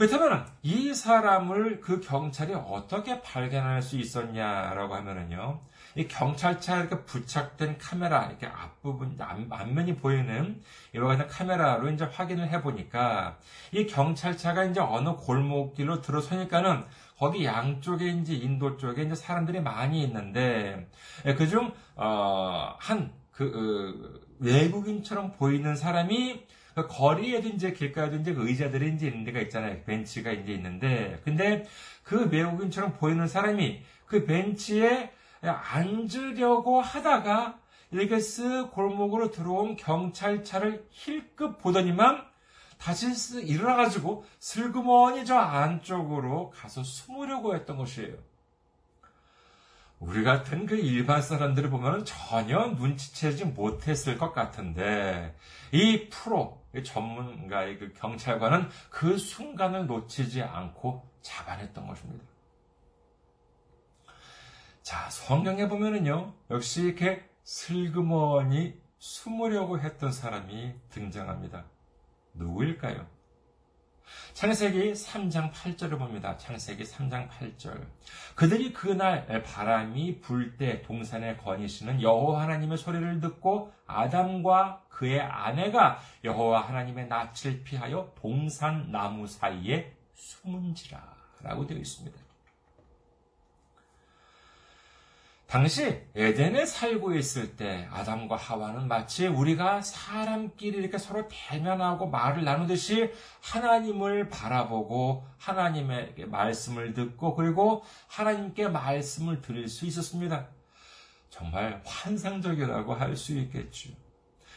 그렇다면 0.00 0.46
이 0.62 0.94
사람을 0.94 1.82
그 1.82 2.00
경찰이 2.00 2.54
어떻게 2.54 3.20
발견할 3.20 3.82
수 3.82 3.98
있었냐라고 3.98 4.94
하면은요. 4.94 5.60
이 5.94 6.08
경찰차 6.08 6.78
이렇게 6.78 7.04
부착된 7.04 7.76
카메라, 7.76 8.24
이렇게 8.24 8.46
앞부분, 8.46 9.18
앞면이 9.20 9.96
보이는 9.96 10.62
이와 10.94 11.08
같은 11.08 11.26
카메라로 11.26 11.90
이제 11.90 12.06
확인을 12.06 12.48
해 12.48 12.62
보니까 12.62 13.36
이 13.72 13.86
경찰차가 13.86 14.64
이제 14.64 14.80
어느 14.80 15.10
골목길로 15.16 16.00
들어서니까는 16.00 16.86
거기 17.18 17.44
양쪽에 17.44 18.08
이제 18.08 18.32
인도 18.32 18.78
쪽에 18.78 19.02
이제 19.02 19.14
사람들이 19.14 19.60
많이 19.60 20.02
있는데 20.02 20.88
예, 21.26 21.34
그중 21.34 21.74
어, 21.96 22.74
한그 22.78 24.16
어, 24.16 24.20
외국인처럼 24.38 25.32
보이는 25.32 25.76
사람이 25.76 26.46
그 26.46 26.59
이제 27.54 27.72
길가에도 27.72 28.16
이제 28.16 28.32
그 28.32 28.48
의자들이 28.48 28.94
이제 28.94 29.08
있는 29.08 29.24
데가 29.24 29.40
있잖아요. 29.40 29.82
벤치가 29.84 30.32
이제 30.32 30.52
있는데 30.52 31.20
근데 31.24 31.66
그 32.02 32.28
외국인처럼 32.30 32.94
보이는 32.94 33.26
사람이 33.26 33.82
그 34.06 34.24
벤치에 34.24 35.12
앉으려고 35.42 36.80
하다가 36.80 37.58
이렇게 37.90 38.16
쓱 38.16 38.70
골목으로 38.72 39.30
들어온 39.30 39.76
경찰차를 39.76 40.86
힐끗 40.90 41.58
보더니만 41.58 42.24
다시 42.78 43.08
일어나가지고 43.46 44.24
슬그머니 44.38 45.24
저 45.24 45.36
안쪽으로 45.36 46.50
가서 46.50 46.82
숨으려고 46.82 47.54
했던 47.54 47.76
것이에요. 47.76 48.14
우리 49.98 50.24
같은 50.24 50.64
그 50.64 50.76
일반 50.76 51.20
사람들을 51.20 51.68
보면 51.68 52.06
전혀 52.06 52.68
눈치채지 52.68 53.44
못했을 53.44 54.16
것 54.16 54.32
같은데, 54.32 55.36
이 55.72 56.08
프로, 56.08 56.59
이 56.59 56.59
전문가의 56.84 57.78
그 57.78 57.92
경찰관은 57.92 58.68
그 58.90 59.18
순간을 59.18 59.86
놓치지 59.86 60.42
않고 60.42 61.08
잡아냈던 61.22 61.86
것입니다. 61.86 62.24
자, 64.82 65.10
성경에 65.10 65.68
보면은요, 65.68 66.34
역시 66.50 66.82
이렇게 66.82 67.28
슬그머니 67.44 68.80
숨으려고 68.98 69.78
했던 69.80 70.12
사람이 70.12 70.74
등장합니다. 70.90 71.64
누구일까요? 72.34 73.06
창세기 74.34 74.92
3장 74.92 75.52
8절을 75.52 75.98
봅니다. 75.98 76.36
창세기 76.36 76.84
3장 76.84 77.28
8절. 77.28 77.86
그들이 78.34 78.72
그날 78.72 79.42
바람이 79.42 80.20
불 80.20 80.56
때 80.56 80.82
동산에 80.82 81.36
거니시는 81.36 82.02
여호와 82.02 82.42
하나님의 82.42 82.78
소리를 82.78 83.20
듣고 83.20 83.72
아담과 83.86 84.82
그의 84.88 85.20
아내가 85.20 86.00
여호와 86.24 86.60
하나님의 86.68 87.08
낯을 87.08 87.62
피하여 87.64 88.12
동산 88.20 88.90
나무 88.90 89.26
사이에 89.26 89.94
숨은지라 90.14 91.00
라고 91.42 91.66
되어 91.66 91.78
있습니다. 91.78 92.29
당시 95.50 96.00
에덴에 96.14 96.64
살고 96.64 97.16
있을 97.16 97.56
때 97.56 97.88
아담과 97.90 98.36
하와는 98.36 98.86
마치 98.86 99.26
우리가 99.26 99.82
사람끼리 99.82 100.78
이렇게 100.78 100.96
서로 100.96 101.26
대면하고 101.26 102.06
말을 102.06 102.44
나누듯이 102.44 103.12
하나님을 103.42 104.28
바라보고 104.28 105.26
하나님의 105.38 106.14
말씀을 106.28 106.94
듣고 106.94 107.34
그리고 107.34 107.82
하나님께 108.06 108.68
말씀을 108.68 109.42
드릴 109.42 109.66
수 109.66 109.86
있었습니다. 109.86 110.46
정말 111.30 111.82
환상적이라고 111.84 112.94
할 112.94 113.16
수 113.16 113.36
있겠죠. 113.36 113.90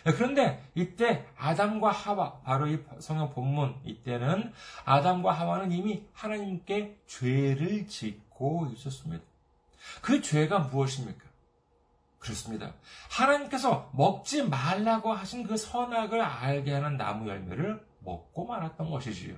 그런데 0.03 0.63
이때 0.75 1.25
아담과 1.37 1.89
하와, 1.89 2.41
바로 2.41 2.67
이 2.67 2.77
성경 2.99 3.33
본문 3.33 3.77
이때는 3.83 4.53
아담과 4.85 5.31
하와는 5.31 5.71
이미 5.71 6.05
하나님께 6.13 6.99
죄를 7.07 7.87
짓고 7.87 8.67
있었습니다. 8.75 9.32
그 10.01 10.21
죄가 10.21 10.59
무엇입니까? 10.59 11.23
그렇습니다. 12.19 12.73
하나님께서 13.09 13.91
먹지 13.93 14.43
말라고 14.43 15.13
하신 15.13 15.45
그 15.45 15.57
선악을 15.57 16.21
알게 16.21 16.73
하는 16.73 16.97
나무 16.97 17.27
열매를 17.29 17.85
먹고 17.99 18.45
말았던 18.45 18.89
것이지요. 18.89 19.35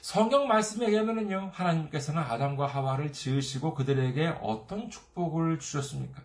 성경 0.00 0.46
말씀에 0.46 0.86
의하면요, 0.86 1.50
하나님께서는 1.52 2.22
아담과 2.22 2.66
하와를 2.66 3.12
지으시고 3.12 3.74
그들에게 3.74 4.38
어떤 4.40 4.88
축복을 4.88 5.58
주셨습니까? 5.58 6.22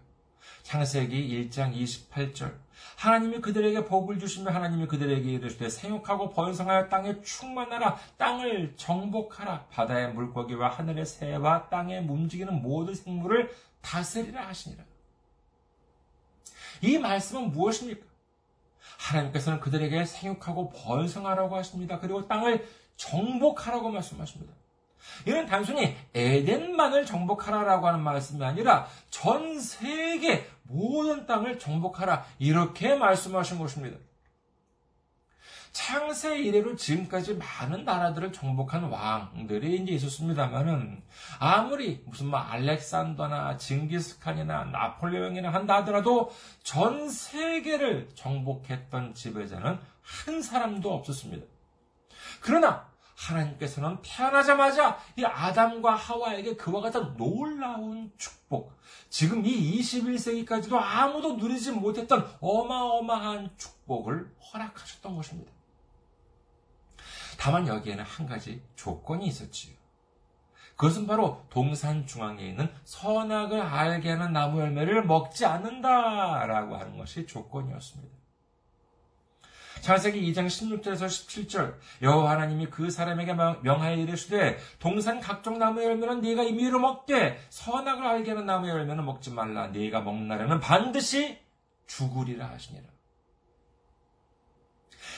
창세기 0.64 1.50
1장 1.50 1.74
28절. 1.76 2.56
하나님이 2.98 3.40
그들에게 3.42 3.86
복을 3.86 4.20
주시며 4.20 4.52
하나님이 4.52 4.88
그들에게 4.88 5.30
이르시되 5.30 5.70
생육하고 5.70 6.30
번성하여 6.30 6.90
땅에 6.90 7.22
충만하라 7.22 7.98
땅을 8.18 8.74
정복하라 8.76 9.66
바다의 9.72 10.14
물고기와 10.14 10.70
하늘의 10.70 11.06
새와 11.06 11.70
땅에 11.70 12.00
움직이는 12.00 12.62
모든 12.62 12.94
생물을 12.94 13.52
다스리라 13.82 14.48
하시니라. 14.48 14.84
이 16.82 16.98
말씀은 16.98 17.52
무엇입니까? 17.52 18.06
하나님께서는 18.98 19.60
그들에게 19.60 20.06
생육하고 20.06 20.70
번성하라고 20.70 21.56
하십니다. 21.56 22.00
그리고 22.00 22.28
땅을 22.28 22.68
정복하라고 22.96 23.90
말씀하십니다. 23.90 24.54
이는 25.26 25.46
단순히 25.46 25.96
에덴만을 26.14 27.06
정복하라라고 27.06 27.88
하는 27.88 28.02
말씀이 28.02 28.44
아니라 28.44 28.88
전 29.10 29.60
세계 29.60 30.48
모든 30.64 31.26
땅을 31.26 31.60
정복하라 31.60 32.26
이렇게 32.40 32.96
말씀하신 32.96 33.60
것입니다. 33.60 33.98
창세 35.72 36.38
이래로 36.40 36.76
지금까지 36.76 37.36
많은 37.36 37.86
나라들을 37.86 38.34
정복한 38.34 38.84
왕들이 38.84 39.78
이제 39.78 39.94
있었습니다만은 39.94 41.02
아무리 41.40 42.04
무슨 42.06 42.28
뭐 42.28 42.40
알렉산더나 42.40 43.58
징기스칸이나 43.58 44.66
나폴레옹이나 44.66 45.54
한다 45.54 45.78
하더라도 45.78 46.32
전 46.64 47.10
세계를 47.10 48.10
정복했던 48.16 49.14
지배자는 49.14 49.80
한 50.02 50.42
사람도 50.42 50.94
없었습니다. 50.94 51.46
그러나 52.42 52.91
하나님께서는 53.28 53.98
태어나자마자 54.02 54.98
이 55.16 55.24
아담과 55.24 55.96
하와에게 55.96 56.56
그와 56.56 56.82
같은 56.82 57.16
놀라운 57.18 58.12
축복, 58.18 58.74
지금 59.10 59.46
이 59.46 59.80
21세기까지도 59.80 60.74
아무도 60.74 61.36
누리지 61.36 61.72
못했던 61.72 62.28
어마어마한 62.40 63.52
축복을 63.58 64.36
허락하셨던 64.54 65.16
것입니다. 65.16 65.52
다만 67.38 67.68
여기에는 67.68 68.04
한 68.04 68.28
가지 68.28 68.64
조건이 68.76 69.28
있었지요. 69.28 69.76
그것은 70.76 71.06
바로 71.06 71.46
동산 71.50 72.08
중앙에 72.08 72.44
있는 72.44 72.68
선악을 72.86 73.62
알게 73.62 74.12
하는 74.12 74.34
나무 74.34 74.62
열매를 74.62 75.06
먹지 75.06 75.46
않는다라고 75.46 76.76
하는 76.76 76.98
것이 76.98 77.28
조건이었습니다. 77.28 78.21
창세기 79.82 80.22
2장 80.32 80.46
16절에서 80.48 81.06
17절 81.06 81.76
여호와 82.02 82.32
하나님이 82.32 82.68
그 82.68 82.90
사람에게 82.90 83.34
명하여 83.34 83.98
이르시되 83.98 84.58
동산 84.80 85.20
각종 85.20 85.58
나무의 85.58 85.88
열매는 85.88 86.22
네가 86.22 86.44
임의로 86.44 86.80
먹되 86.80 87.40
선악을 87.50 88.06
알게 88.06 88.32
하는 88.32 88.46
나무의 88.46 88.72
열매는 88.74 89.04
먹지 89.06 89.32
말라 89.32 89.68
네가 89.68 90.02
먹는 90.02 90.28
날에는 90.28 90.60
반드시 90.60 91.40
죽으리라 91.88 92.50
하시니라. 92.50 92.86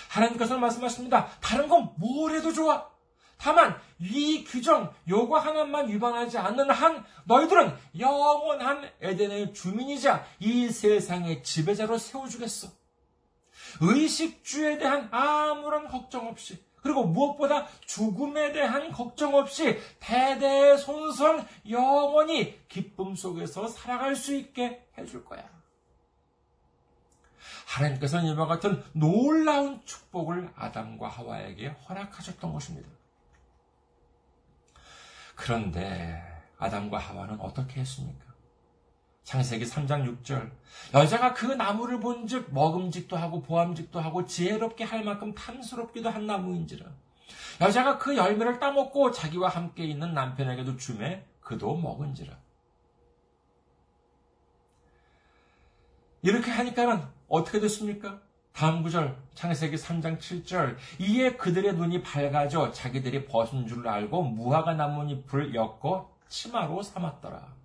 하나님께서 0.10 0.58
말씀하십니다. 0.58 1.28
다른 1.42 1.68
건 1.68 1.94
뭘 1.98 2.36
해도 2.36 2.54
좋아. 2.54 2.90
다만 3.38 3.76
이 4.00 4.46
규정 4.46 4.94
요거 5.10 5.38
하나만 5.38 5.90
위반하지 5.90 6.38
않는 6.38 6.70
한 6.70 7.04
너희들은 7.26 7.76
영원한 8.00 8.90
에덴의 9.02 9.54
주민이자 9.54 10.26
이 10.40 10.70
세상의 10.70 11.44
지배자로 11.44 11.98
세워주겠어. 11.98 12.83
의식주에 13.82 14.78
대한 14.78 15.08
아무런 15.12 15.88
걱정 15.88 16.28
없이 16.28 16.64
그리고 16.84 17.06
무엇보다 17.06 17.68
죽음에 17.86 18.52
대한 18.52 18.92
걱정 18.92 19.36
없이 19.36 19.80
대대손손 20.02 21.48
영원히 21.70 22.60
기쁨 22.68 23.16
속에서 23.16 23.68
살아갈 23.68 24.16
수 24.16 24.36
있게 24.36 24.86
해줄 24.98 25.24
거야. 25.24 25.50
하나님께서는 27.66 28.34
이와 28.34 28.46
같은 28.46 28.84
놀라운 28.92 29.84
축복을 29.86 30.52
아담과 30.56 31.08
하와에게 31.08 31.70
허락하셨던 31.70 32.52
것입니다. 32.52 32.90
그런데 35.36 36.22
아담과 36.58 36.98
하와는 36.98 37.40
어떻게 37.40 37.80
했습니까? 37.80 38.33
창세기 39.24 39.66
3장 39.66 40.24
6절. 40.24 40.52
여자가 40.94 41.34
그 41.34 41.46
나무를 41.46 42.00
본즉 42.00 42.54
먹음직도 42.54 43.18
하고 43.18 43.42
보암직도 43.42 44.00
하고 44.00 44.26
지혜롭게 44.26 44.84
할 44.84 45.04
만큼 45.04 45.34
탐스럽기도 45.34 46.10
한 46.10 46.28
나무인지라. 46.28 46.86
여자가 47.62 47.98
그 47.98 48.16
열매를 48.18 48.60
따먹고 48.60 49.12
자기와 49.12 49.50
함께 49.50 49.86
있는 49.86 50.14
남편에게도 50.14 50.78
주매 50.78 51.26
그도 51.42 51.76
먹은지라. 51.76 52.38
이렇게 56.22 56.52
하니까는 56.52 57.06
어떻게 57.28 57.60
됐습니까? 57.60 58.22
다음 58.54 58.84
구절 58.84 59.18
창세기 59.34 59.76
3장 59.78 60.20
7절 60.20 60.78
이에 61.00 61.36
그들의 61.36 61.74
눈이 61.74 62.04
밝아져 62.04 62.72
자기들이 62.72 63.26
벗은 63.26 63.68
줄 63.68 63.88
알고 63.88 64.24
무화과 64.24 64.76
나뭇잎을 64.76 65.56
엮어 65.56 66.14
치마로 66.30 66.82
삼았더라. 66.84 67.63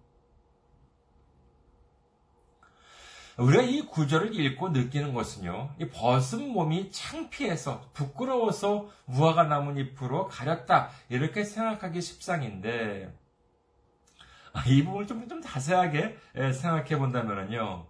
우리가 3.38 3.62
이 3.62 3.83
구절을 3.83 4.38
읽고 4.38 4.70
느끼는 4.70 5.14
것은요, 5.14 5.74
이 5.79 5.88
벗은 5.88 6.48
몸이 6.48 6.90
창피해서, 6.90 7.90
부끄러워서 7.92 8.88
무화과 9.07 9.44
나뭇잎으로 9.44 10.27
가렸다. 10.27 10.90
이렇게 11.09 11.44
생각하기 11.44 12.01
십상인데, 12.01 13.16
아, 14.53 14.64
이 14.66 14.85
부분을 14.85 15.07
좀, 15.07 15.29
좀 15.29 15.40
자세하게 15.40 16.18
예, 16.37 16.53
생각해 16.53 16.98
본다면요, 16.98 17.87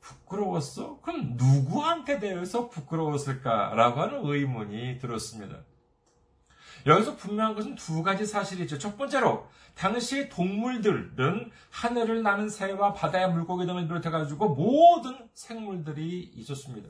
부끄러웠어? 0.00 1.00
그럼 1.02 1.34
누구한테 1.36 2.18
대해서 2.18 2.68
부끄러웠을까라고 2.68 4.00
하는 4.00 4.20
의문이 4.24 4.98
들었습니다. 4.98 5.58
여기서 6.86 7.16
분명한 7.16 7.54
것은 7.54 7.74
두 7.76 8.02
가지 8.02 8.26
사실이죠. 8.26 8.78
첫 8.78 8.96
번째로 8.96 9.48
당시 9.74 10.28
동물들은 10.28 11.50
하늘을 11.70 12.22
나는 12.22 12.48
새와 12.48 12.92
바다의 12.92 13.32
물고기 13.32 13.66
등을 13.66 13.86
비롯해가지고 13.86 14.54
모든 14.54 15.28
생물들이 15.34 16.20
있었습니다. 16.34 16.88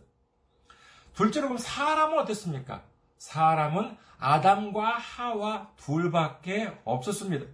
둘째로 1.15 1.49
그럼 1.49 1.59
사람은 1.59 2.19
어땠습니까? 2.21 2.83
사람은 3.19 3.97
아담과 4.19 4.99
하와 4.99 5.71
둘밖에 5.77 6.73
없었습니다. 6.85 7.47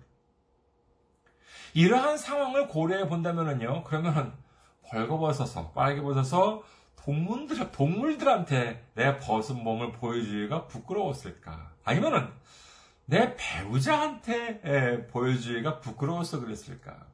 이러한 1.74 2.16
상황을 2.16 2.68
고려해 2.68 3.08
본다면요, 3.08 3.84
그러면은 3.84 4.32
벌거벗어서 4.88 5.72
빨개벗어서 5.72 6.62
동물들, 7.08 7.72
동물들한테 7.72 8.84
내 8.92 9.18
벗은 9.18 9.64
몸을 9.64 9.92
보여주기가 9.92 10.66
부끄러웠을까? 10.66 11.72
아니면은 11.82 12.28
내 13.06 13.34
배우자한테 13.34 15.06
보여주기가 15.06 15.80
부끄러워서 15.80 16.38
그랬을까? 16.40 17.06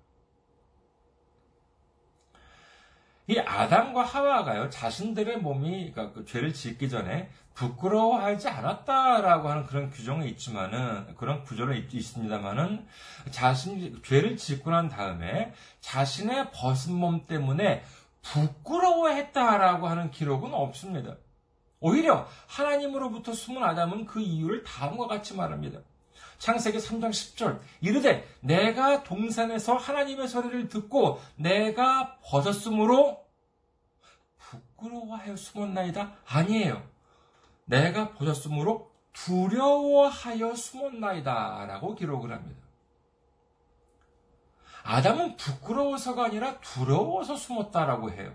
이 3.28 3.38
아담과 3.38 4.02
하와가요, 4.02 4.68
자신들의 4.68 5.38
몸이, 5.38 5.92
그러니까 5.92 6.12
그 6.12 6.26
죄를 6.26 6.52
짓기 6.52 6.88
전에 6.88 7.30
부끄러워하지 7.54 8.48
않았다라고 8.48 9.48
하는 9.48 9.64
그런 9.64 9.90
규정이 9.90 10.28
있지만은, 10.30 11.14
그런 11.14 11.44
구조는 11.44 11.88
있습니다만은, 11.90 12.84
자신, 13.30 14.02
죄를 14.02 14.36
짓고 14.36 14.72
난 14.72 14.88
다음에 14.88 15.54
자신의 15.80 16.50
벗은 16.50 16.94
몸 16.94 17.26
때문에 17.26 17.84
부끄러워했다라고 18.24 19.86
하는 19.86 20.10
기록은 20.10 20.52
없습니다. 20.52 21.16
오히려 21.80 22.26
하나님으로부터 22.46 23.32
숨은 23.32 23.62
아담은 23.62 24.06
그 24.06 24.20
이유를 24.20 24.64
다음과 24.64 25.06
같이 25.06 25.36
말합니다. 25.36 25.80
창세기 26.38 26.78
3장 26.78 27.10
10절 27.10 27.60
이르되 27.80 28.26
내가 28.40 29.02
동산에서 29.02 29.76
하나님의 29.76 30.28
소리를 30.28 30.68
듣고 30.68 31.20
내가 31.36 32.18
벗었으므로 32.22 33.24
부끄러워하여 34.38 35.36
숨었나이다? 35.36 36.12
아니에요. 36.26 36.82
내가 37.66 38.12
벗었으므로 38.12 38.90
두려워하여 39.12 40.54
숨었나이다 40.54 41.66
라고 41.66 41.94
기록을 41.94 42.32
합니다. 42.32 42.63
아담은 44.84 45.36
부끄러워서가 45.36 46.26
아니라 46.26 46.58
두려워서 46.60 47.36
숨었다라고 47.36 48.10
해요. 48.12 48.32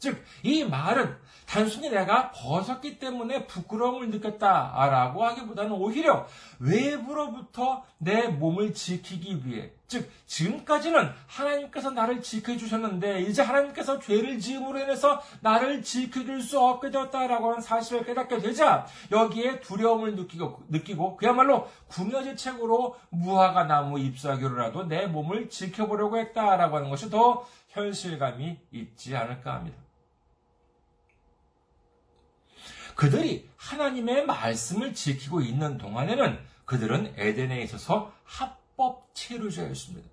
즉, 0.00 0.24
이 0.42 0.64
말은 0.64 1.14
단순히 1.46 1.90
내가 1.90 2.30
벗었기 2.30 2.98
때문에 2.98 3.46
부끄러움을 3.46 4.08
느꼈다라고 4.10 5.24
하기보다는 5.24 5.72
오히려 5.72 6.26
외부로부터 6.58 7.84
내 7.98 8.28
몸을 8.28 8.72
지키기 8.72 9.42
위해, 9.44 9.72
즉, 9.88 10.10
지금까지는 10.26 11.10
하나님께서 11.26 11.90
나를 11.90 12.22
지켜주셨는데, 12.22 13.22
이제 13.22 13.42
하나님께서 13.42 13.98
죄를 13.98 14.38
지음으로 14.38 14.78
인해서 14.78 15.20
나를 15.40 15.82
지켜줄 15.82 16.40
수 16.40 16.58
없게 16.58 16.90
되었다라고 16.90 17.50
하는 17.50 17.60
사실을 17.60 18.06
깨닫게 18.06 18.38
되자, 18.38 18.86
여기에 19.10 19.60
두려움을 19.60 20.14
느끼고, 20.14 20.62
느끼고 20.68 21.16
그야말로 21.16 21.68
궁여지 21.88 22.36
책으로 22.36 22.96
무화과 23.10 23.64
나무 23.64 23.98
잎사귀로라도 23.98 24.84
내 24.84 25.06
몸을 25.06 25.50
지켜보려고 25.50 26.16
했다라고 26.16 26.76
하는 26.76 26.88
것이 26.88 27.10
더 27.10 27.44
현실감이 27.70 28.56
있지 28.72 29.16
않을까 29.16 29.54
합니다. 29.54 29.89
그들이 33.00 33.48
하나님의 33.56 34.26
말씀을 34.26 34.92
지키고 34.92 35.40
있는 35.40 35.78
동안에는 35.78 36.38
그들은 36.66 37.14
에덴에 37.16 37.62
있어서 37.62 38.12
합 38.24 38.60
합법 38.80 39.14
체류자였습니다. 39.14 40.08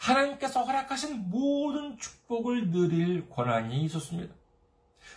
하나님께서 0.00 0.62
허락하신 0.62 1.28
모든 1.28 1.98
축복을 1.98 2.70
누릴 2.70 3.28
권한이 3.28 3.82
있었습니다. 3.84 4.32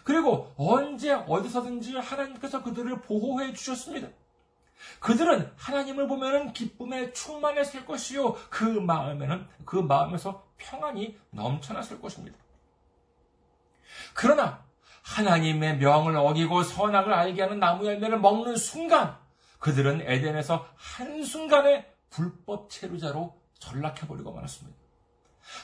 그리고 0.04 0.52
언제 0.58 1.14
어디서든지 1.14 1.96
하나님께서 1.98 2.64
그들을 2.64 3.02
보호해 3.02 3.54
주셨습니다. 3.54 4.08
그들은 5.00 5.52
하나님을 5.56 6.08
보면은 6.08 6.54
기쁨에 6.54 7.14
충만했을 7.14 7.86
것이요. 7.86 8.34
그 8.50 8.64
마음에는, 8.64 9.48
그 9.66 9.76
마음에서 9.76 10.48
평안이 10.58 11.18
넘쳐났을 11.32 12.02
것입니다. 12.02 12.38
그러나 14.14 14.67
하나님의 15.16 15.78
명을 15.78 16.16
어기고 16.16 16.64
선악을 16.64 17.14
알게 17.14 17.42
하는 17.42 17.60
나무 17.60 17.86
열매를 17.86 18.20
먹는 18.20 18.56
순간 18.58 19.18
그들은 19.60 20.02
에덴에서 20.02 20.68
한순간에 20.76 21.92
불법 22.10 22.70
체류자로 22.70 23.36
전락해버리고 23.60 24.32
말았습니다. 24.32 24.78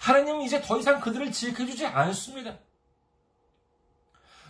하나님은 0.01 0.41
이제 0.41 0.61
더 0.61 0.77
이상 0.79 0.99
그들을 0.99 1.31
지켜주지 1.31 1.85
않습니다. 1.85 2.57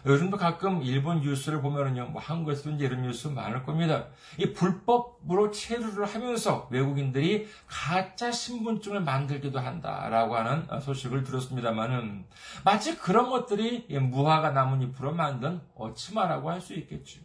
요즘도 0.06 0.38
가끔 0.38 0.82
일본 0.82 1.22
뉴스를 1.22 1.62
보면은요, 1.62 2.08
뭐 2.08 2.22
한국에서도 2.22 2.72
이제 2.72 2.86
이런 2.86 3.04
뉴스 3.04 3.30
많을 3.30 3.64
겁니다. 3.64 4.08
이 4.38 4.52
불법으로 4.52 5.52
체류를 5.52 6.06
하면서 6.06 6.68
외국인들이 6.72 7.48
가짜 7.68 8.32
신분증을 8.32 9.00
만들기도 9.00 9.60
한다라고 9.60 10.36
하는 10.36 10.68
소식을 10.82 11.24
들었습니다만은 11.24 12.26
마치 12.66 12.98
그런 12.98 13.30
것들이 13.30 13.88
무화과 13.90 14.52
나뭇잎으로 14.52 15.14
만든 15.14 15.62
어치마라고 15.76 16.52
할 16.52 16.60
수 16.60 16.74
있겠죠. 16.74 17.20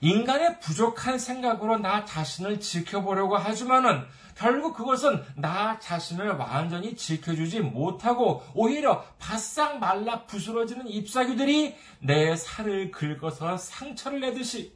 인간의 0.00 0.60
부족한 0.60 1.18
생각으로 1.18 1.78
나 1.78 2.04
자신을 2.04 2.60
지켜보려고 2.60 3.36
하지만은 3.36 4.04
결국 4.38 4.76
그것은 4.76 5.24
나 5.34 5.80
자신을 5.80 6.30
완전히 6.36 6.94
지켜주지 6.94 7.58
못하고 7.58 8.44
오히려 8.54 9.02
바싹 9.18 9.80
말라 9.80 10.26
부스러지는 10.26 10.86
잎사귀들이 10.86 11.74
내 11.98 12.36
살을 12.36 12.92
긁어서 12.92 13.56
상처를 13.56 14.20
내듯이 14.20 14.72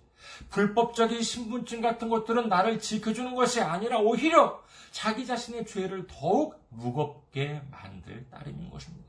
불법적인 0.51 1.23
신분증 1.23 1.81
같은 1.81 2.09
것들은 2.09 2.49
나를 2.49 2.81
지켜주는 2.81 3.37
것이 3.37 3.61
아니라 3.61 3.99
오히려 3.99 4.61
자기 4.91 5.25
자신의 5.25 5.65
죄를 5.67 6.09
더욱 6.09 6.61
무겁게 6.69 7.63
만들 7.71 8.29
따름인 8.31 8.69
것입니다. 8.69 9.07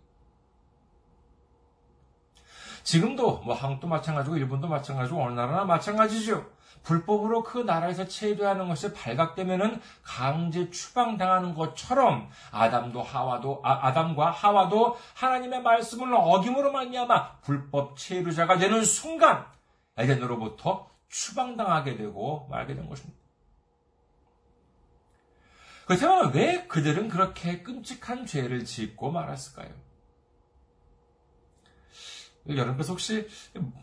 지금도 2.83 3.39
뭐 3.39 3.55
한국도 3.55 3.87
마찬가지고 3.87 4.37
일본도 4.37 4.67
마찬가지고 4.67 5.23
어느 5.23 5.33
나라나 5.33 5.65
마찬가지죠. 5.65 6.52
불법으로 6.83 7.43
그 7.43 7.59
나라에서 7.59 8.07
체류하는 8.07 8.67
것이 8.67 8.93
발각되면은 8.93 9.81
강제 10.03 10.69
추방당하는 10.69 11.55
것처럼 11.55 12.29
아담도 12.51 13.01
하와도 13.01 13.61
아, 13.63 13.91
담과 13.93 14.31
하와도 14.31 14.97
하나님의 15.15 15.61
말씀을 15.61 16.13
어김으로 16.13 16.71
말미암아 16.71 17.37
불법 17.41 17.97
체류자가 17.97 18.57
되는 18.57 18.83
순간 18.83 19.45
에덴으로부터 19.97 20.89
추방당하게 21.09 21.95
되고 21.95 22.47
말게 22.49 22.75
된 22.75 22.89
것입니다. 22.89 23.23
그렇다면 25.85 26.33
왜 26.33 26.65
그들은 26.67 27.09
그렇게 27.09 27.61
끔찍한 27.61 28.25
죄를 28.25 28.65
짓고 28.65 29.11
말았을까요? 29.11 29.69
여러분께서 32.47 32.93
혹시 32.93 33.27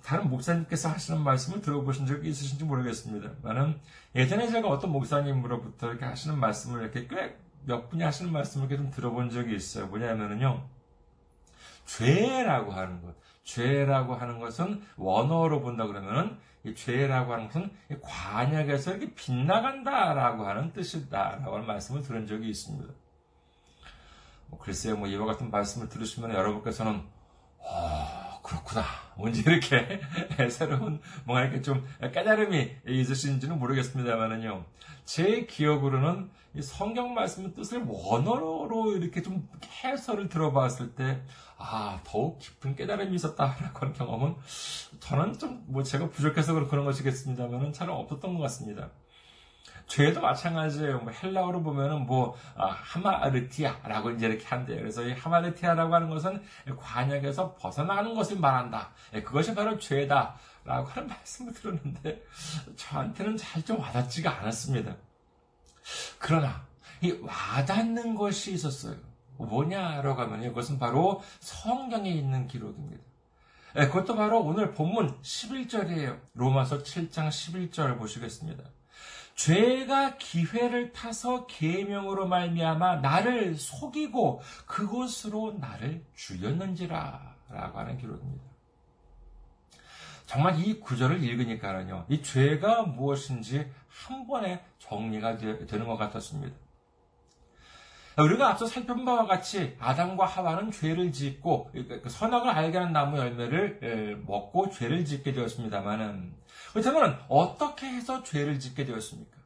다른 0.04 0.28
목사님께서 0.28 0.90
하시는 0.90 1.20
말씀을 1.22 1.62
들어보신 1.62 2.06
적이 2.06 2.28
있으신지 2.28 2.64
모르겠습니다. 2.64 3.30
나는 3.42 3.78
예전에 4.14 4.48
제가 4.48 4.68
어떤 4.68 4.90
목사님으로부터 4.90 5.88
이렇게 5.88 6.04
하시는 6.04 6.38
말씀을 6.38 6.82
이렇게 6.82 7.06
꽤 7.06 7.50
몇 7.64 7.88
분이 7.88 8.02
하시는 8.02 8.32
말씀을 8.32 8.66
이렇게 8.66 8.82
좀 8.82 8.90
들어본 8.90 9.30
적이 9.30 9.54
있어요. 9.54 9.86
뭐냐면은요. 9.86 10.66
죄라고 11.86 12.72
하는 12.72 13.02
것. 13.02 13.14
죄라고 13.42 14.14
하는 14.14 14.38
것은 14.38 14.82
원어로 14.96 15.60
본다 15.60 15.86
그러면은 15.86 16.38
이 16.64 16.74
죄라고 16.74 17.32
하는 17.32 17.46
것은 17.46 17.70
관역에서 18.02 18.92
이렇게 18.92 19.14
빗나간다라고 19.14 20.46
하는 20.46 20.72
뜻이다라고 20.72 21.54
하는 21.54 21.66
말씀을 21.66 22.02
들은 22.02 22.26
적이 22.26 22.50
있습니다. 22.50 22.92
뭐 24.48 24.58
글쎄요, 24.58 24.96
뭐 24.96 25.08
이와 25.08 25.26
같은 25.26 25.50
말씀을 25.50 25.88
들으시면 25.88 26.32
여러분께서는 26.34 27.02
와, 27.58 28.29
그렇구나. 28.50 28.84
뭔지 29.16 29.42
이렇게 29.46 30.00
새로운 30.50 31.00
뭔가 31.24 31.44
이렇게 31.44 31.62
좀 31.62 31.86
깨달음이 32.00 32.78
있으신지는 32.86 33.58
모르겠습니다만은요. 33.60 34.64
제 35.04 35.46
기억으로는 35.46 36.30
이 36.54 36.62
성경 36.62 37.14
말씀의 37.14 37.54
뜻을 37.54 37.84
원어로 37.86 38.96
이렇게 38.96 39.22
좀 39.22 39.48
해설을 39.84 40.28
들어봤을 40.28 40.94
때, 40.96 41.22
아, 41.58 42.00
더욱 42.02 42.40
깊은 42.40 42.74
깨달음이 42.74 43.14
있었다라고 43.14 43.78
하는 43.78 43.92
경험은 43.94 44.34
저는 44.98 45.38
좀 45.38 45.60
뭐 45.70 45.84
제가 45.84 46.08
부족해서 46.10 46.52
그런 46.66 46.84
것이겠습니다만은 46.84 47.72
잘 47.72 47.88
없었던 47.90 48.34
것 48.34 48.40
같습니다. 48.42 48.90
죄도 49.86 50.20
마찬가지예요. 50.20 51.00
뭐 51.00 51.12
헬라어로 51.12 51.62
보면은 51.64 52.06
뭐 52.06 52.36
아, 52.56 52.66
하마르티아라고 52.66 54.12
이제 54.12 54.26
이렇게 54.28 54.46
한대요. 54.46 54.78
그래서 54.78 55.02
이 55.02 55.12
하마르티아라고 55.12 55.92
하는 55.92 56.08
것은 56.08 56.40
관역에서 56.78 57.54
벗어나는 57.56 58.14
것을 58.14 58.38
말한다. 58.38 58.90
예, 59.14 59.22
그것이 59.22 59.52
바로 59.54 59.78
죄다라고 59.78 60.86
하는 60.88 61.08
말씀을 61.10 61.52
들었는데 61.54 62.22
저한테는 62.76 63.36
잘 63.36 63.60
좀 63.64 63.80
와닿지가 63.80 64.38
않았습니다. 64.40 64.96
그러나 66.18 66.66
이 67.02 67.10
와닿는 67.10 68.14
것이 68.14 68.52
있었어요. 68.52 68.96
뭐냐라고 69.38 70.22
하면 70.22 70.44
이것은 70.44 70.78
바로 70.78 71.22
성경에 71.40 72.10
있는 72.10 72.46
기록입니다. 72.46 73.02
예, 73.76 73.86
그것도 73.86 74.14
바로 74.16 74.40
오늘 74.40 74.72
본문 74.72 75.20
11절이에요. 75.20 76.20
로마서 76.34 76.82
7장 76.82 77.28
11절 77.28 77.98
보시겠습니다. 77.98 78.64
죄가 79.40 80.18
기회를 80.18 80.92
타서 80.92 81.46
계명으로 81.46 82.29
말미암아 82.29 82.96
나를 82.96 83.55
속이고 83.55 84.42
그곳으로 84.66 85.57
나를 85.59 86.05
죽였는지라라고 86.14 87.79
하는 87.79 87.96
기록입니다. 87.96 88.44
정말 90.26 90.61
이 90.61 90.79
구절을 90.79 91.24
읽으니까는요, 91.24 92.05
이 92.11 92.22
죄가 92.22 92.83
무엇인지 92.83 93.66
한 93.88 94.26
번에 94.26 94.62
정리가 94.79 95.38
되는 95.38 95.87
것 95.87 95.96
같았습니다. 95.96 96.55
우리가 98.18 98.50
앞서 98.50 98.66
살펴본 98.66 99.07
바와 99.07 99.26
같이 99.26 99.74
아담과 99.81 100.26
하와는 100.26 100.70
죄를 100.70 101.12
짓고 101.12 101.70
그 101.72 102.11
선악을 102.11 102.50
알게 102.50 102.76
하는 102.76 102.92
나무 102.92 103.16
열매를 103.16 104.22
먹고 104.26 104.68
죄를 104.68 105.07
짓게 105.07 105.33
되었습니다만은 105.33 106.35
그렇다면 106.72 107.18
어떻게 107.28 107.87
해서 107.87 108.22
죄를 108.22 108.59
짓게 108.59 108.85
되었습니까? 108.85 109.40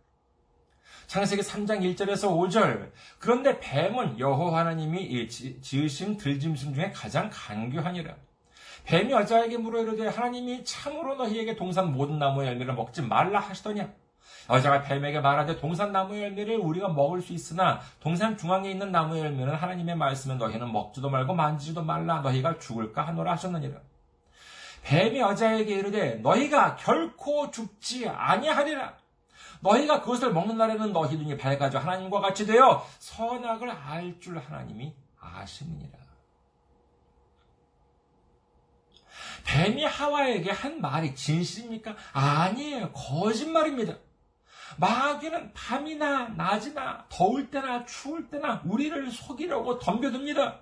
창세기 1.06 1.42
3장 1.42 1.80
1절에서 1.80 2.30
5절. 2.30 2.90
그런데 3.18 3.58
뱀은 3.60 4.18
여호와 4.18 4.60
하나님이 4.60 5.28
지으신 5.28 6.16
들짐승 6.16 6.74
중에 6.74 6.90
가장 6.90 7.30
간교하니라. 7.32 8.14
뱀이 8.84 9.12
여자에게 9.12 9.56
물어 9.58 9.82
이르되 9.82 10.08
하나님이 10.08 10.64
참으로 10.64 11.14
너희에게 11.16 11.56
동산 11.56 11.92
모든 11.92 12.18
나무 12.18 12.44
열매를 12.44 12.74
먹지 12.74 13.02
말라 13.02 13.40
하시더냐. 13.40 13.92
여자가 14.50 14.82
뱀에게 14.82 15.20
말하되 15.20 15.58
동산 15.58 15.92
나무 15.92 16.20
열매를 16.20 16.56
우리가 16.56 16.88
먹을 16.88 17.22
수 17.22 17.32
있으나 17.32 17.80
동산 18.00 18.36
중앙에 18.36 18.70
있는 18.70 18.92
나무 18.92 19.18
열매는 19.18 19.54
하나님의 19.54 19.96
말씀에 19.96 20.34
너희는 20.34 20.70
먹지도 20.70 21.08
말고 21.08 21.34
만지지도 21.34 21.82
말라 21.82 22.20
너희가 22.20 22.58
죽을까 22.58 23.06
하노라 23.06 23.32
하셨느니라. 23.32 23.78
뱀이 24.84 25.18
여자에게 25.18 25.74
이르되 25.74 26.16
너희가 26.16 26.76
결코 26.76 27.50
죽지 27.50 28.08
아니하리라. 28.08 28.96
너희가 29.60 30.00
그것을 30.02 30.32
먹는 30.32 30.58
날에는 30.58 30.92
너희 30.92 31.16
눈이 31.16 31.38
밝아져 31.38 31.78
하나님과 31.78 32.20
같이 32.20 32.46
되어 32.46 32.86
선악을 32.98 33.70
알 33.70 34.20
줄 34.20 34.38
하나님이 34.38 34.94
아시느니라. 35.18 35.98
뱀이 39.46 39.84
하와에게 39.84 40.50
한 40.50 40.80
말이 40.80 41.14
진실입니까? 41.14 41.96
아니에요. 42.12 42.92
거짓말입니다. 42.92 43.96
마귀는 44.76 45.52
밤이나 45.54 46.28
낮이나 46.28 47.06
더울 47.08 47.50
때나 47.50 47.84
추울 47.84 48.28
때나 48.28 48.62
우리를 48.64 49.10
속이려고 49.10 49.78
덤벼듭니다. 49.78 50.60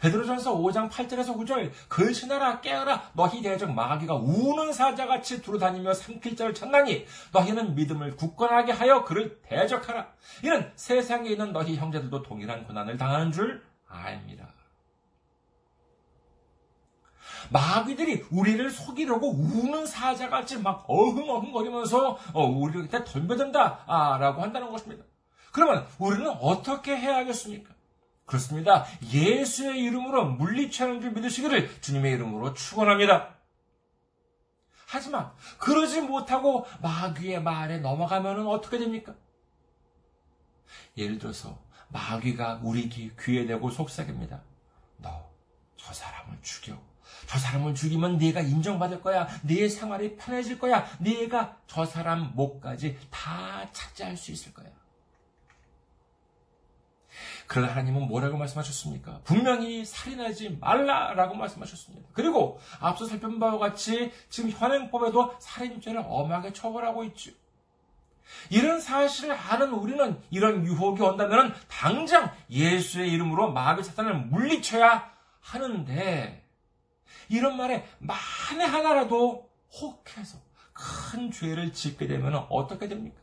베드로전서 0.00 0.56
5장 0.56 0.90
8절에서 0.90 1.36
9절 1.36 1.70
근신하라 1.88 2.60
깨어라 2.60 3.10
너희 3.14 3.42
대적 3.42 3.72
마귀가 3.72 4.14
우는 4.14 4.72
사자같이 4.72 5.42
두루다니며 5.42 5.94
삼킬 5.94 6.36
자를 6.36 6.54
찾나니 6.54 7.06
너희는 7.32 7.74
믿음을 7.74 8.16
굳건하게 8.16 8.72
하여 8.72 9.04
그를 9.04 9.40
대적하라 9.42 10.08
이는 10.42 10.70
세상에 10.76 11.30
있는 11.30 11.52
너희 11.52 11.76
형제들도 11.76 12.22
동일한 12.22 12.66
고난을 12.66 12.96
당하는 12.96 13.32
줄 13.32 13.62
압니다. 13.88 14.48
마귀들이 17.50 18.26
우리를 18.30 18.70
속이려고 18.70 19.30
우는 19.30 19.86
사자같이 19.86 20.58
막 20.58 20.84
어흥어흥거리면서 20.88 22.18
어, 22.32 22.46
우리한테 22.46 23.04
덤벼든다라고 23.04 24.42
한다는 24.42 24.70
것입니다. 24.70 25.04
그러면 25.52 25.86
우리는 25.98 26.28
어떻게 26.40 26.96
해야 26.96 27.16
하겠습니까? 27.16 27.74
그렇습니다. 28.26 28.86
예수의 29.12 29.82
이름으로 29.84 30.26
물리치는 30.26 31.00
줄 31.00 31.12
믿으시기를 31.12 31.80
주님의 31.80 32.12
이름으로 32.12 32.54
축원합니다. 32.54 33.36
하지만 34.86 35.32
그러지 35.58 36.02
못하고 36.02 36.66
마귀의 36.82 37.42
말에 37.42 37.78
넘어가면 37.78 38.46
어떻게 38.46 38.78
됩니까? 38.78 39.14
예를 40.96 41.18
들어서 41.18 41.58
마귀가 41.88 42.60
우리 42.62 42.88
귀에 42.88 43.46
대고 43.46 43.70
속삭입니다. 43.70 44.42
너 44.98 45.32
저 45.84 45.92
사람을 45.92 46.38
죽여. 46.42 46.80
저 47.26 47.38
사람을 47.38 47.74
죽이면 47.74 48.18
네가 48.18 48.40
인정받을 48.40 49.00
거야. 49.00 49.26
네 49.42 49.68
생활이 49.68 50.16
편해질 50.16 50.58
거야. 50.58 50.86
네가 51.00 51.58
저 51.66 51.84
사람 51.84 52.32
목까지 52.34 52.98
다 53.10 53.68
차지할 53.72 54.16
수 54.16 54.30
있을 54.30 54.54
거야. 54.54 54.68
그러나 57.52 57.70
하나님은 57.72 58.08
뭐라고 58.08 58.38
말씀하셨습니까? 58.38 59.20
분명히 59.24 59.84
살인하지 59.84 60.56
말라라고 60.58 61.34
말씀하셨습니다. 61.34 62.08
그리고 62.14 62.58
앞서 62.80 63.04
살펴본 63.04 63.38
바와 63.38 63.58
같이 63.58 64.10
지금 64.30 64.48
현행법에도 64.48 65.36
살인죄를 65.38 66.02
엄하게 66.06 66.54
처벌하고 66.54 67.04
있죠. 67.04 67.30
이런 68.48 68.80
사실을 68.80 69.34
아는 69.34 69.74
우리는 69.74 70.18
이런 70.30 70.64
유혹이 70.64 71.02
온다면 71.02 71.54
당장 71.68 72.32
예수의 72.48 73.12
이름으로 73.12 73.52
마귀 73.52 73.82
사탄을 73.82 74.14
물리쳐야 74.14 75.12
하는데 75.40 76.48
이런 77.28 77.58
말에 77.58 77.86
만에 77.98 78.64
하나라도 78.64 79.50
혹해서 79.78 80.38
큰 80.72 81.30
죄를 81.30 81.74
짓게 81.74 82.06
되면 82.06 82.46
어떻게 82.48 82.88
됩니까? 82.88 83.21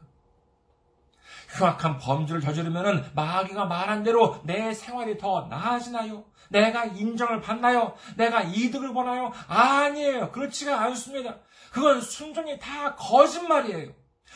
흉악한 1.49 1.97
범죄를 1.97 2.41
저지르면 2.41 3.11
마귀가 3.15 3.65
말한 3.65 4.03
대로 4.03 4.39
내 4.43 4.73
생활이 4.73 5.17
더 5.17 5.47
나아지나요? 5.49 6.23
내가 6.49 6.85
인정을 6.85 7.41
받나요? 7.41 7.93
내가 8.15 8.41
이득을 8.41 8.93
보나요? 8.93 9.31
아니에요. 9.47 10.31
그렇지가 10.31 10.81
않습니다. 10.81 11.37
그건 11.71 12.01
순전히 12.01 12.59
다 12.59 12.95
거짓말이에요. 12.95 13.91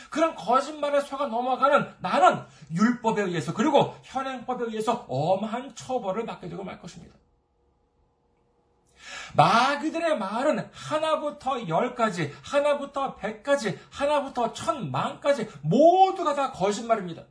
그런 0.09 0.35
거짓말에 0.35 1.01
속아 1.01 1.27
넘어가는 1.27 1.93
나는 1.99 2.43
율법에 2.71 3.21
의해서 3.23 3.53
그리고 3.53 3.95
현행법에 4.03 4.65
의해서 4.65 5.05
엄한 5.07 5.75
처벌을 5.75 6.25
받게 6.25 6.49
되고 6.49 6.63
말 6.63 6.79
것입니다. 6.79 7.15
마귀들의 9.35 10.17
말은 10.17 10.69
하나부터 10.71 11.67
열까지, 11.67 12.33
하나부터 12.41 13.15
백까지, 13.15 13.79
하나부터 13.89 14.53
천만까지 14.53 15.49
모두가 15.61 16.35
다 16.35 16.51
거짓말입니다. 16.51 17.23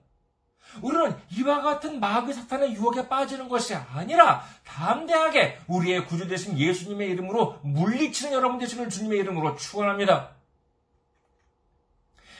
우리는 0.80 1.14
이와 1.36 1.60
같은 1.60 2.00
마귀 2.00 2.32
사탄의 2.32 2.74
유혹에 2.74 3.08
빠지는 3.08 3.48
것이 3.48 3.74
아니라 3.74 4.42
담대하게 4.64 5.58
우리의 5.66 6.06
구주 6.06 6.28
되신 6.28 6.58
예수님의 6.58 7.10
이름으로 7.10 7.58
물리치는 7.62 8.32
여러분 8.32 8.58
되시는 8.58 8.88
주님의 8.88 9.18
이름으로 9.18 9.56
축원합니다. 9.56 10.30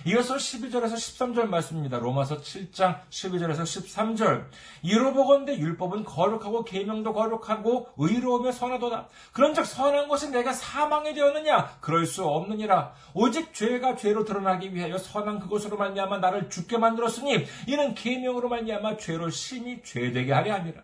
이어서 0.04 0.34
12절에서 0.34 0.94
13절 0.94 1.44
말씀입니다. 1.46 1.98
로마서 1.98 2.38
7장 2.38 3.00
12절에서 3.08 3.62
13절. 3.62 4.46
이로 4.82 5.12
보건대 5.12 5.56
율법은 5.56 6.04
거룩하고 6.04 6.64
계명도 6.64 7.12
거룩하고 7.12 7.88
의로우며 7.96 8.50
선하도다. 8.50 9.08
그런즉 9.32 9.64
선한 9.64 10.08
것이 10.08 10.30
내가 10.30 10.52
사망이 10.52 11.14
되었느냐? 11.14 11.78
그럴 11.80 12.06
수 12.06 12.24
없느니라. 12.24 12.94
오직 13.14 13.54
죄가 13.54 13.94
죄로 13.94 14.24
드러나기 14.24 14.74
위하여 14.74 14.98
선한 14.98 15.38
그것으로 15.38 15.76
말미암아 15.76 16.18
나를 16.18 16.50
죽게 16.50 16.78
만들었으니 16.78 17.46
이는 17.68 17.94
계명으로 17.94 18.48
말미암아 18.48 18.96
죄로 18.96 19.30
심히 19.30 19.82
죄되게 19.84 20.32
하려 20.32 20.54
함이라. 20.54 20.82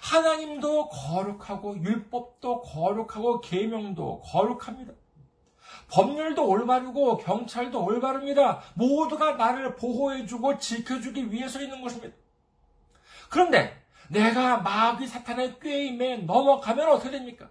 하나님도 0.00 0.88
거룩하고 0.88 1.76
율법도 1.78 2.62
거룩하고 2.62 3.40
계명도 3.40 4.20
거룩합니다. 4.20 4.92
법률도 5.88 6.46
올바르고 6.48 7.18
경찰도 7.18 7.84
올바릅니다. 7.84 8.62
모두가 8.74 9.32
나를 9.32 9.76
보호해주고 9.76 10.58
지켜주기 10.58 11.30
위해서 11.30 11.60
있는 11.60 11.80
것입니다. 11.82 12.14
그런데 13.28 13.82
내가 14.08 14.58
마귀 14.58 15.06
사탄의 15.06 15.58
꾀임에 15.60 16.18
넘어가면 16.18 16.88
어떻게 16.88 17.10
됩니까? 17.10 17.48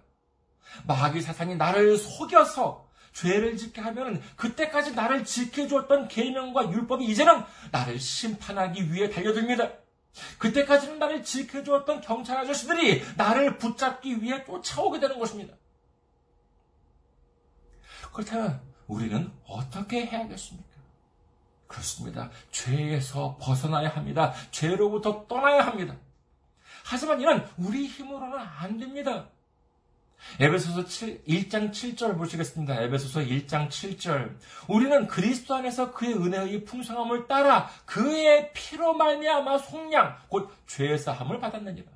마귀 0.86 1.20
사탄이 1.20 1.56
나를 1.56 1.96
속여서 1.96 2.86
죄를 3.12 3.56
짓게 3.56 3.80
하면 3.80 4.22
그때까지 4.36 4.94
나를 4.94 5.24
지켜주었던 5.24 6.08
계명과 6.08 6.70
율법이 6.70 7.04
이제는 7.06 7.42
나를 7.72 7.98
심판하기 7.98 8.92
위해 8.92 9.08
달려듭니다. 9.08 9.70
그때까지는 10.38 10.98
나를 10.98 11.22
지켜주었던 11.22 12.02
경찰 12.02 12.38
아저씨들이 12.38 13.02
나를 13.16 13.56
붙잡기 13.56 14.22
위해 14.22 14.44
쫓아오게 14.44 15.00
되는 15.00 15.18
것입니다. 15.18 15.54
그렇다면 18.12 18.60
우리는 18.86 19.30
어떻게 19.46 20.06
해야겠습니까? 20.06 20.66
그렇습니다. 21.66 22.30
죄에서 22.52 23.36
벗어나야 23.40 23.88
합니다. 23.88 24.32
죄로부터 24.50 25.26
떠나야 25.26 25.66
합니다. 25.66 25.96
하지만 26.84 27.20
이는 27.20 27.44
우리 27.58 27.86
힘으로는 27.86 28.38
안 28.38 28.78
됩니다. 28.78 29.28
에베소서 30.40 30.86
7, 30.86 31.24
1장 31.24 31.70
7절 31.70 32.16
보시겠습니다. 32.16 32.80
에베소서 32.82 33.20
1장 33.20 33.68
7절. 33.68 34.36
우리는 34.68 35.06
그리스도 35.06 35.54
안에서 35.54 35.92
그의 35.92 36.14
은혜의 36.14 36.64
풍성함을 36.64 37.26
따라 37.26 37.68
그의 37.84 38.52
피로 38.52 38.94
말미암아 38.94 39.58
속량 39.58 40.16
곧 40.28 40.52
죄사함을 40.66 41.40
받았느니라. 41.40 41.95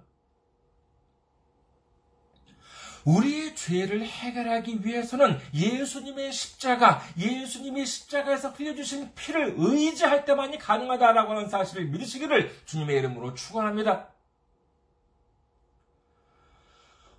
우리의 3.04 3.54
죄를 3.56 4.04
해결하기 4.04 4.84
위해서는 4.84 5.38
예수님의 5.54 6.32
십자가, 6.32 7.02
예수님이 7.18 7.84
십자가에서 7.86 8.50
흘려주신 8.50 9.14
피를 9.14 9.54
의지할 9.56 10.24
때만이 10.24 10.58
가능하다라고 10.58 11.32
하는 11.32 11.48
사실을 11.48 11.86
믿으시기를 11.86 12.64
주님의 12.66 12.98
이름으로 12.98 13.34
축원합니다. 13.34 14.08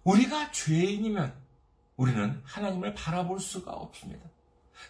우리가 0.04 0.52
죄인이면 0.52 1.34
우리는 1.96 2.42
하나님을 2.44 2.96
바라볼 2.96 3.40
수가 3.40 3.72
없습니다. 3.72 4.31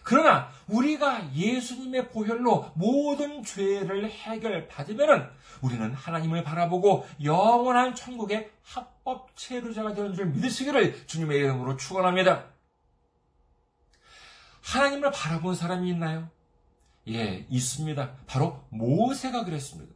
그러나 0.02 0.48
우리가 0.68 1.34
예수님의 1.34 2.10
보혈로 2.10 2.72
모든 2.74 3.44
죄를 3.44 4.08
해결받으면 4.10 5.30
우리는 5.60 5.92
하나님을 5.92 6.44
바라보고 6.44 7.06
영원한 7.22 7.94
천국의 7.94 8.50
합법 8.62 9.36
체류자가 9.36 9.94
되는 9.94 10.14
줄 10.14 10.26
믿으시기를 10.26 11.06
주님의 11.06 11.38
이름으로 11.38 11.76
축원합니다. 11.76 12.46
하나님을 14.62 15.10
바라본 15.10 15.54
사람이 15.54 15.88
있나요? 15.90 16.30
예, 17.08 17.46
있습니다. 17.50 18.16
바로 18.26 18.64
모세가 18.70 19.44
그랬습니다. 19.44 19.92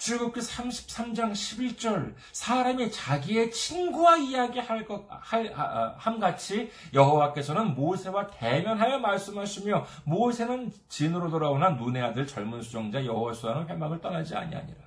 출국기 0.00 0.40
33장 0.40 1.32
11절 1.32 2.14
사람이 2.32 2.90
자기의 2.90 3.52
친구와 3.52 4.16
이야기할 4.16 4.86
것 4.86 5.06
할, 5.10 5.52
함같이 5.98 6.72
여호와께서는 6.94 7.74
모세와 7.74 8.30
대면하여 8.30 8.98
말씀하시며 8.98 9.86
모세는 10.04 10.72
진으로 10.88 11.28
돌아오나 11.28 11.70
눈의 11.70 12.02
아들 12.02 12.26
젊은 12.26 12.62
수종자 12.62 13.04
여호와수와는 13.04 13.68
회막을 13.68 14.00
떠나지 14.00 14.34
아니하니라. 14.34 14.80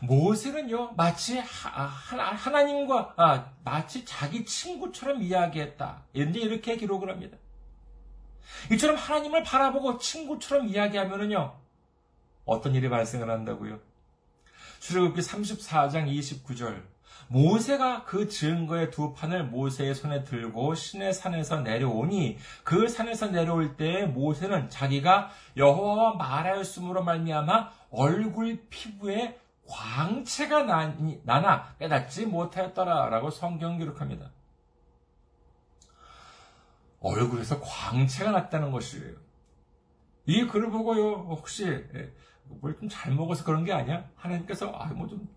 모세는요 0.00 0.94
마치 0.96 1.38
하, 1.38 2.50
나 2.50 2.62
님과 2.62 3.12
아, 3.18 3.52
마치 3.62 4.06
자기 4.06 4.46
친구처럼 4.46 5.22
이야기했다. 5.22 6.04
이렇게 6.14 6.76
기록을 6.76 7.10
합니다. 7.10 7.36
이처럼 8.72 8.96
하나님을 8.96 9.42
바라보고 9.42 9.98
친구처럼 9.98 10.66
이야기하면은요 10.66 11.60
어떤 12.50 12.74
일이 12.74 12.88
발생을 12.88 13.30
한다고요? 13.30 13.78
출애굽기 14.80 15.20
34장 15.20 16.08
29절 16.08 16.82
모세가 17.28 18.02
그 18.02 18.26
증거의 18.26 18.90
두 18.90 19.14
판을 19.14 19.44
모세의 19.44 19.94
손에 19.94 20.24
들고 20.24 20.74
신의 20.74 21.12
산에서 21.12 21.60
내려오니 21.60 22.38
그 22.64 22.88
산에서 22.88 23.28
내려올 23.28 23.76
때 23.76 24.04
모세는 24.04 24.68
자기가 24.68 25.30
여호와와 25.56 26.16
말하였으므로 26.16 27.04
말미암아 27.04 27.70
얼굴 27.90 28.66
피부에 28.68 29.38
광채가 29.68 30.64
나나 31.22 31.76
깨닫지 31.78 32.26
못하였더라라고 32.26 33.30
성경 33.30 33.78
기록합니다. 33.78 34.32
얼굴에서 36.98 37.60
광채가 37.60 38.32
났다는 38.32 38.72
것이에요. 38.72 39.14
이 40.26 40.46
글을 40.46 40.70
보고요, 40.70 41.26
혹시 41.28 41.64
뭘 42.60 42.74
좀 42.78 42.88
잘 42.88 43.12
먹어서 43.14 43.44
그런 43.44 43.64
게 43.64 43.72
아니야? 43.72 44.04
하나님께서 44.16 44.70
아 44.72 44.86
뭐좀 44.86 45.28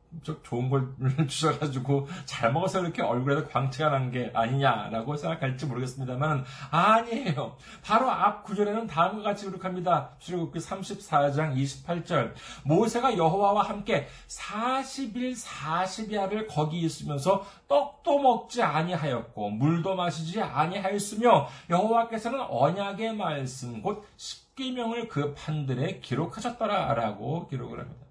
좋은 0.44 0.70
걸 0.70 0.94
주셔가지고 1.28 2.08
잘 2.26 2.52
먹어서 2.54 2.80
이렇게 2.82 3.02
얼굴에서 3.02 3.48
광채가 3.48 3.90
난 3.90 4.12
게 4.12 4.32
아니냐라고 4.34 5.16
생각할지 5.16 5.66
모르겠습니다만 5.66 6.44
아니에요. 6.72 7.56
바로 7.84 8.10
앞 8.12 8.44
구절에는 8.44 8.86
다음과 8.88 9.24
같이 9.24 9.46
기록합니다. 9.46 10.12
출애굽기 10.20 10.60
34장 10.60 11.56
28절 11.56 12.34
모세가 12.64 13.18
여호와와 13.18 13.64
함께 13.64 14.08
40일 14.28 15.36
40야를 15.36 16.48
거기 16.50 16.82
있으면서 16.82 17.46
떡도 17.68 18.20
먹지 18.20 18.62
아니하였고 18.62 19.50
물도 19.52 19.96
마시지 19.96 20.42
아니하였으며 20.42 21.48
여호와께서는 21.70 22.40
언약의 22.42 23.16
말씀 23.16 23.82
곧 23.82 24.06
십계명을 24.54 25.08
그 25.08 25.34
판들에 25.34 26.00
기록하셨더라라고 26.00 27.48
기록을 27.48 27.80
합니다. 27.80 28.06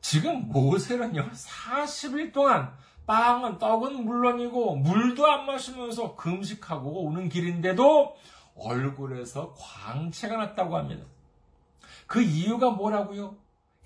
지금 0.00 0.48
모세는요, 0.48 1.30
40일 1.30 2.32
동안 2.32 2.74
빵은, 3.06 3.58
떡은 3.58 4.04
물론이고, 4.04 4.76
물도 4.76 5.26
안 5.26 5.46
마시면서 5.46 6.16
금식하고 6.16 7.04
오는 7.04 7.28
길인데도 7.28 8.16
얼굴에서 8.56 9.54
광채가 9.58 10.36
났다고 10.36 10.76
합니다. 10.76 11.04
그 12.06 12.22
이유가 12.22 12.70
뭐라고요? 12.70 13.36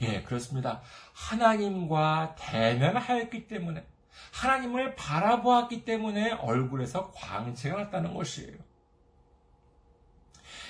예, 0.00 0.22
그렇습니다. 0.22 0.82
하나님과 1.12 2.36
대면하였기 2.38 3.48
때문에, 3.48 3.86
하나님을 4.32 4.94
바라보았기 4.94 5.84
때문에 5.84 6.32
얼굴에서 6.32 7.12
광채가 7.12 7.84
났다는 7.84 8.14
것이에요. 8.14 8.63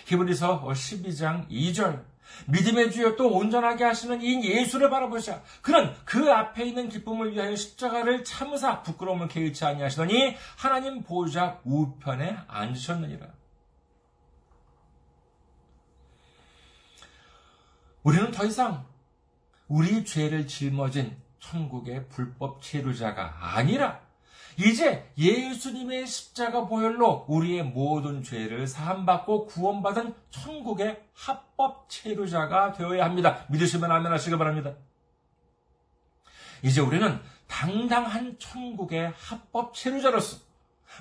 히브리서 0.05 0.65
12장 0.65 1.49
2절 1.49 2.05
믿음의 2.47 2.91
주여 2.91 3.17
또 3.17 3.31
온전하게 3.31 3.85
하시는 3.85 4.21
이 4.21 4.45
예수를 4.45 4.91
바라보자. 4.91 5.43
그는 5.63 5.95
그 6.05 6.33
앞에 6.33 6.65
있는 6.65 6.89
기쁨을 6.89 7.33
위하여 7.33 7.55
십자가를 7.55 8.25
참으사 8.25 8.83
부끄러움을 8.83 9.29
개의치 9.29 9.65
아니하시더니 9.65 10.37
하나님 10.57 11.03
보좌 11.03 11.61
우편에 11.65 12.37
앉으셨느니라. 12.49 13.29
우리는 18.03 18.31
더 18.33 18.45
이상 18.45 18.85
우리 19.67 20.05
죄를 20.05 20.47
짊어진 20.47 21.17
천국의 21.41 22.09
불법 22.09 22.61
체류자가 22.63 23.57
아니라 23.57 24.04
이제 24.57 25.11
예수님의 25.19 26.07
십자가 26.07 26.67
보혈로 26.67 27.27
우리의 27.29 27.65
모든 27.65 28.23
죄를 28.23 28.67
사함받고 28.67 29.47
구원받은 29.47 30.15
천국의 30.31 31.03
합법 31.15 31.89
체류자가 31.89 32.73
되어야 32.73 33.05
합니다. 33.05 33.45
믿으시면 33.49 33.91
아멘 33.91 34.13
하시기 34.13 34.37
바랍니다. 34.37 34.75
이제 36.63 36.81
우리는 36.81 37.21
당당한 37.47 38.37
천국의 38.39 39.13
합법 39.17 39.75
체류자로서 39.75 40.39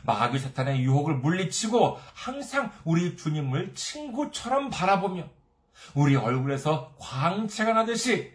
마귀 0.03 0.39
사탄의 0.39 0.81
유혹을 0.81 1.15
물리치고 1.15 1.99
항상 2.13 2.71
우리 2.83 3.15
주님을 3.15 3.75
친구처럼 3.75 4.69
바라보며 4.69 5.29
우리 5.93 6.15
얼굴에서 6.15 6.95
광채가 6.97 7.73
나듯이 7.73 8.33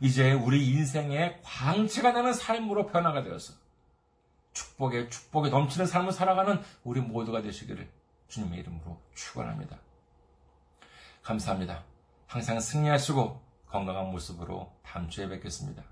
이제 0.00 0.32
우리 0.32 0.68
인생에 0.68 1.40
광채가 1.42 2.12
나는 2.12 2.32
삶으로 2.32 2.86
변화가 2.86 3.24
되어서 3.24 3.54
축복에 4.58 5.08
축복에 5.08 5.50
넘치는 5.50 5.86
삶을 5.86 6.12
살아가는 6.12 6.60
우리 6.82 7.00
모두가 7.00 7.42
되시기를 7.42 7.88
주님의 8.26 8.58
이름으로 8.60 9.00
축원합니다. 9.14 9.78
감사합니다. 11.22 11.84
항상 12.26 12.58
승리하시고 12.58 13.40
건강한 13.68 14.10
모습으로 14.10 14.72
다음 14.82 15.08
주에 15.08 15.28
뵙겠습니다. 15.28 15.84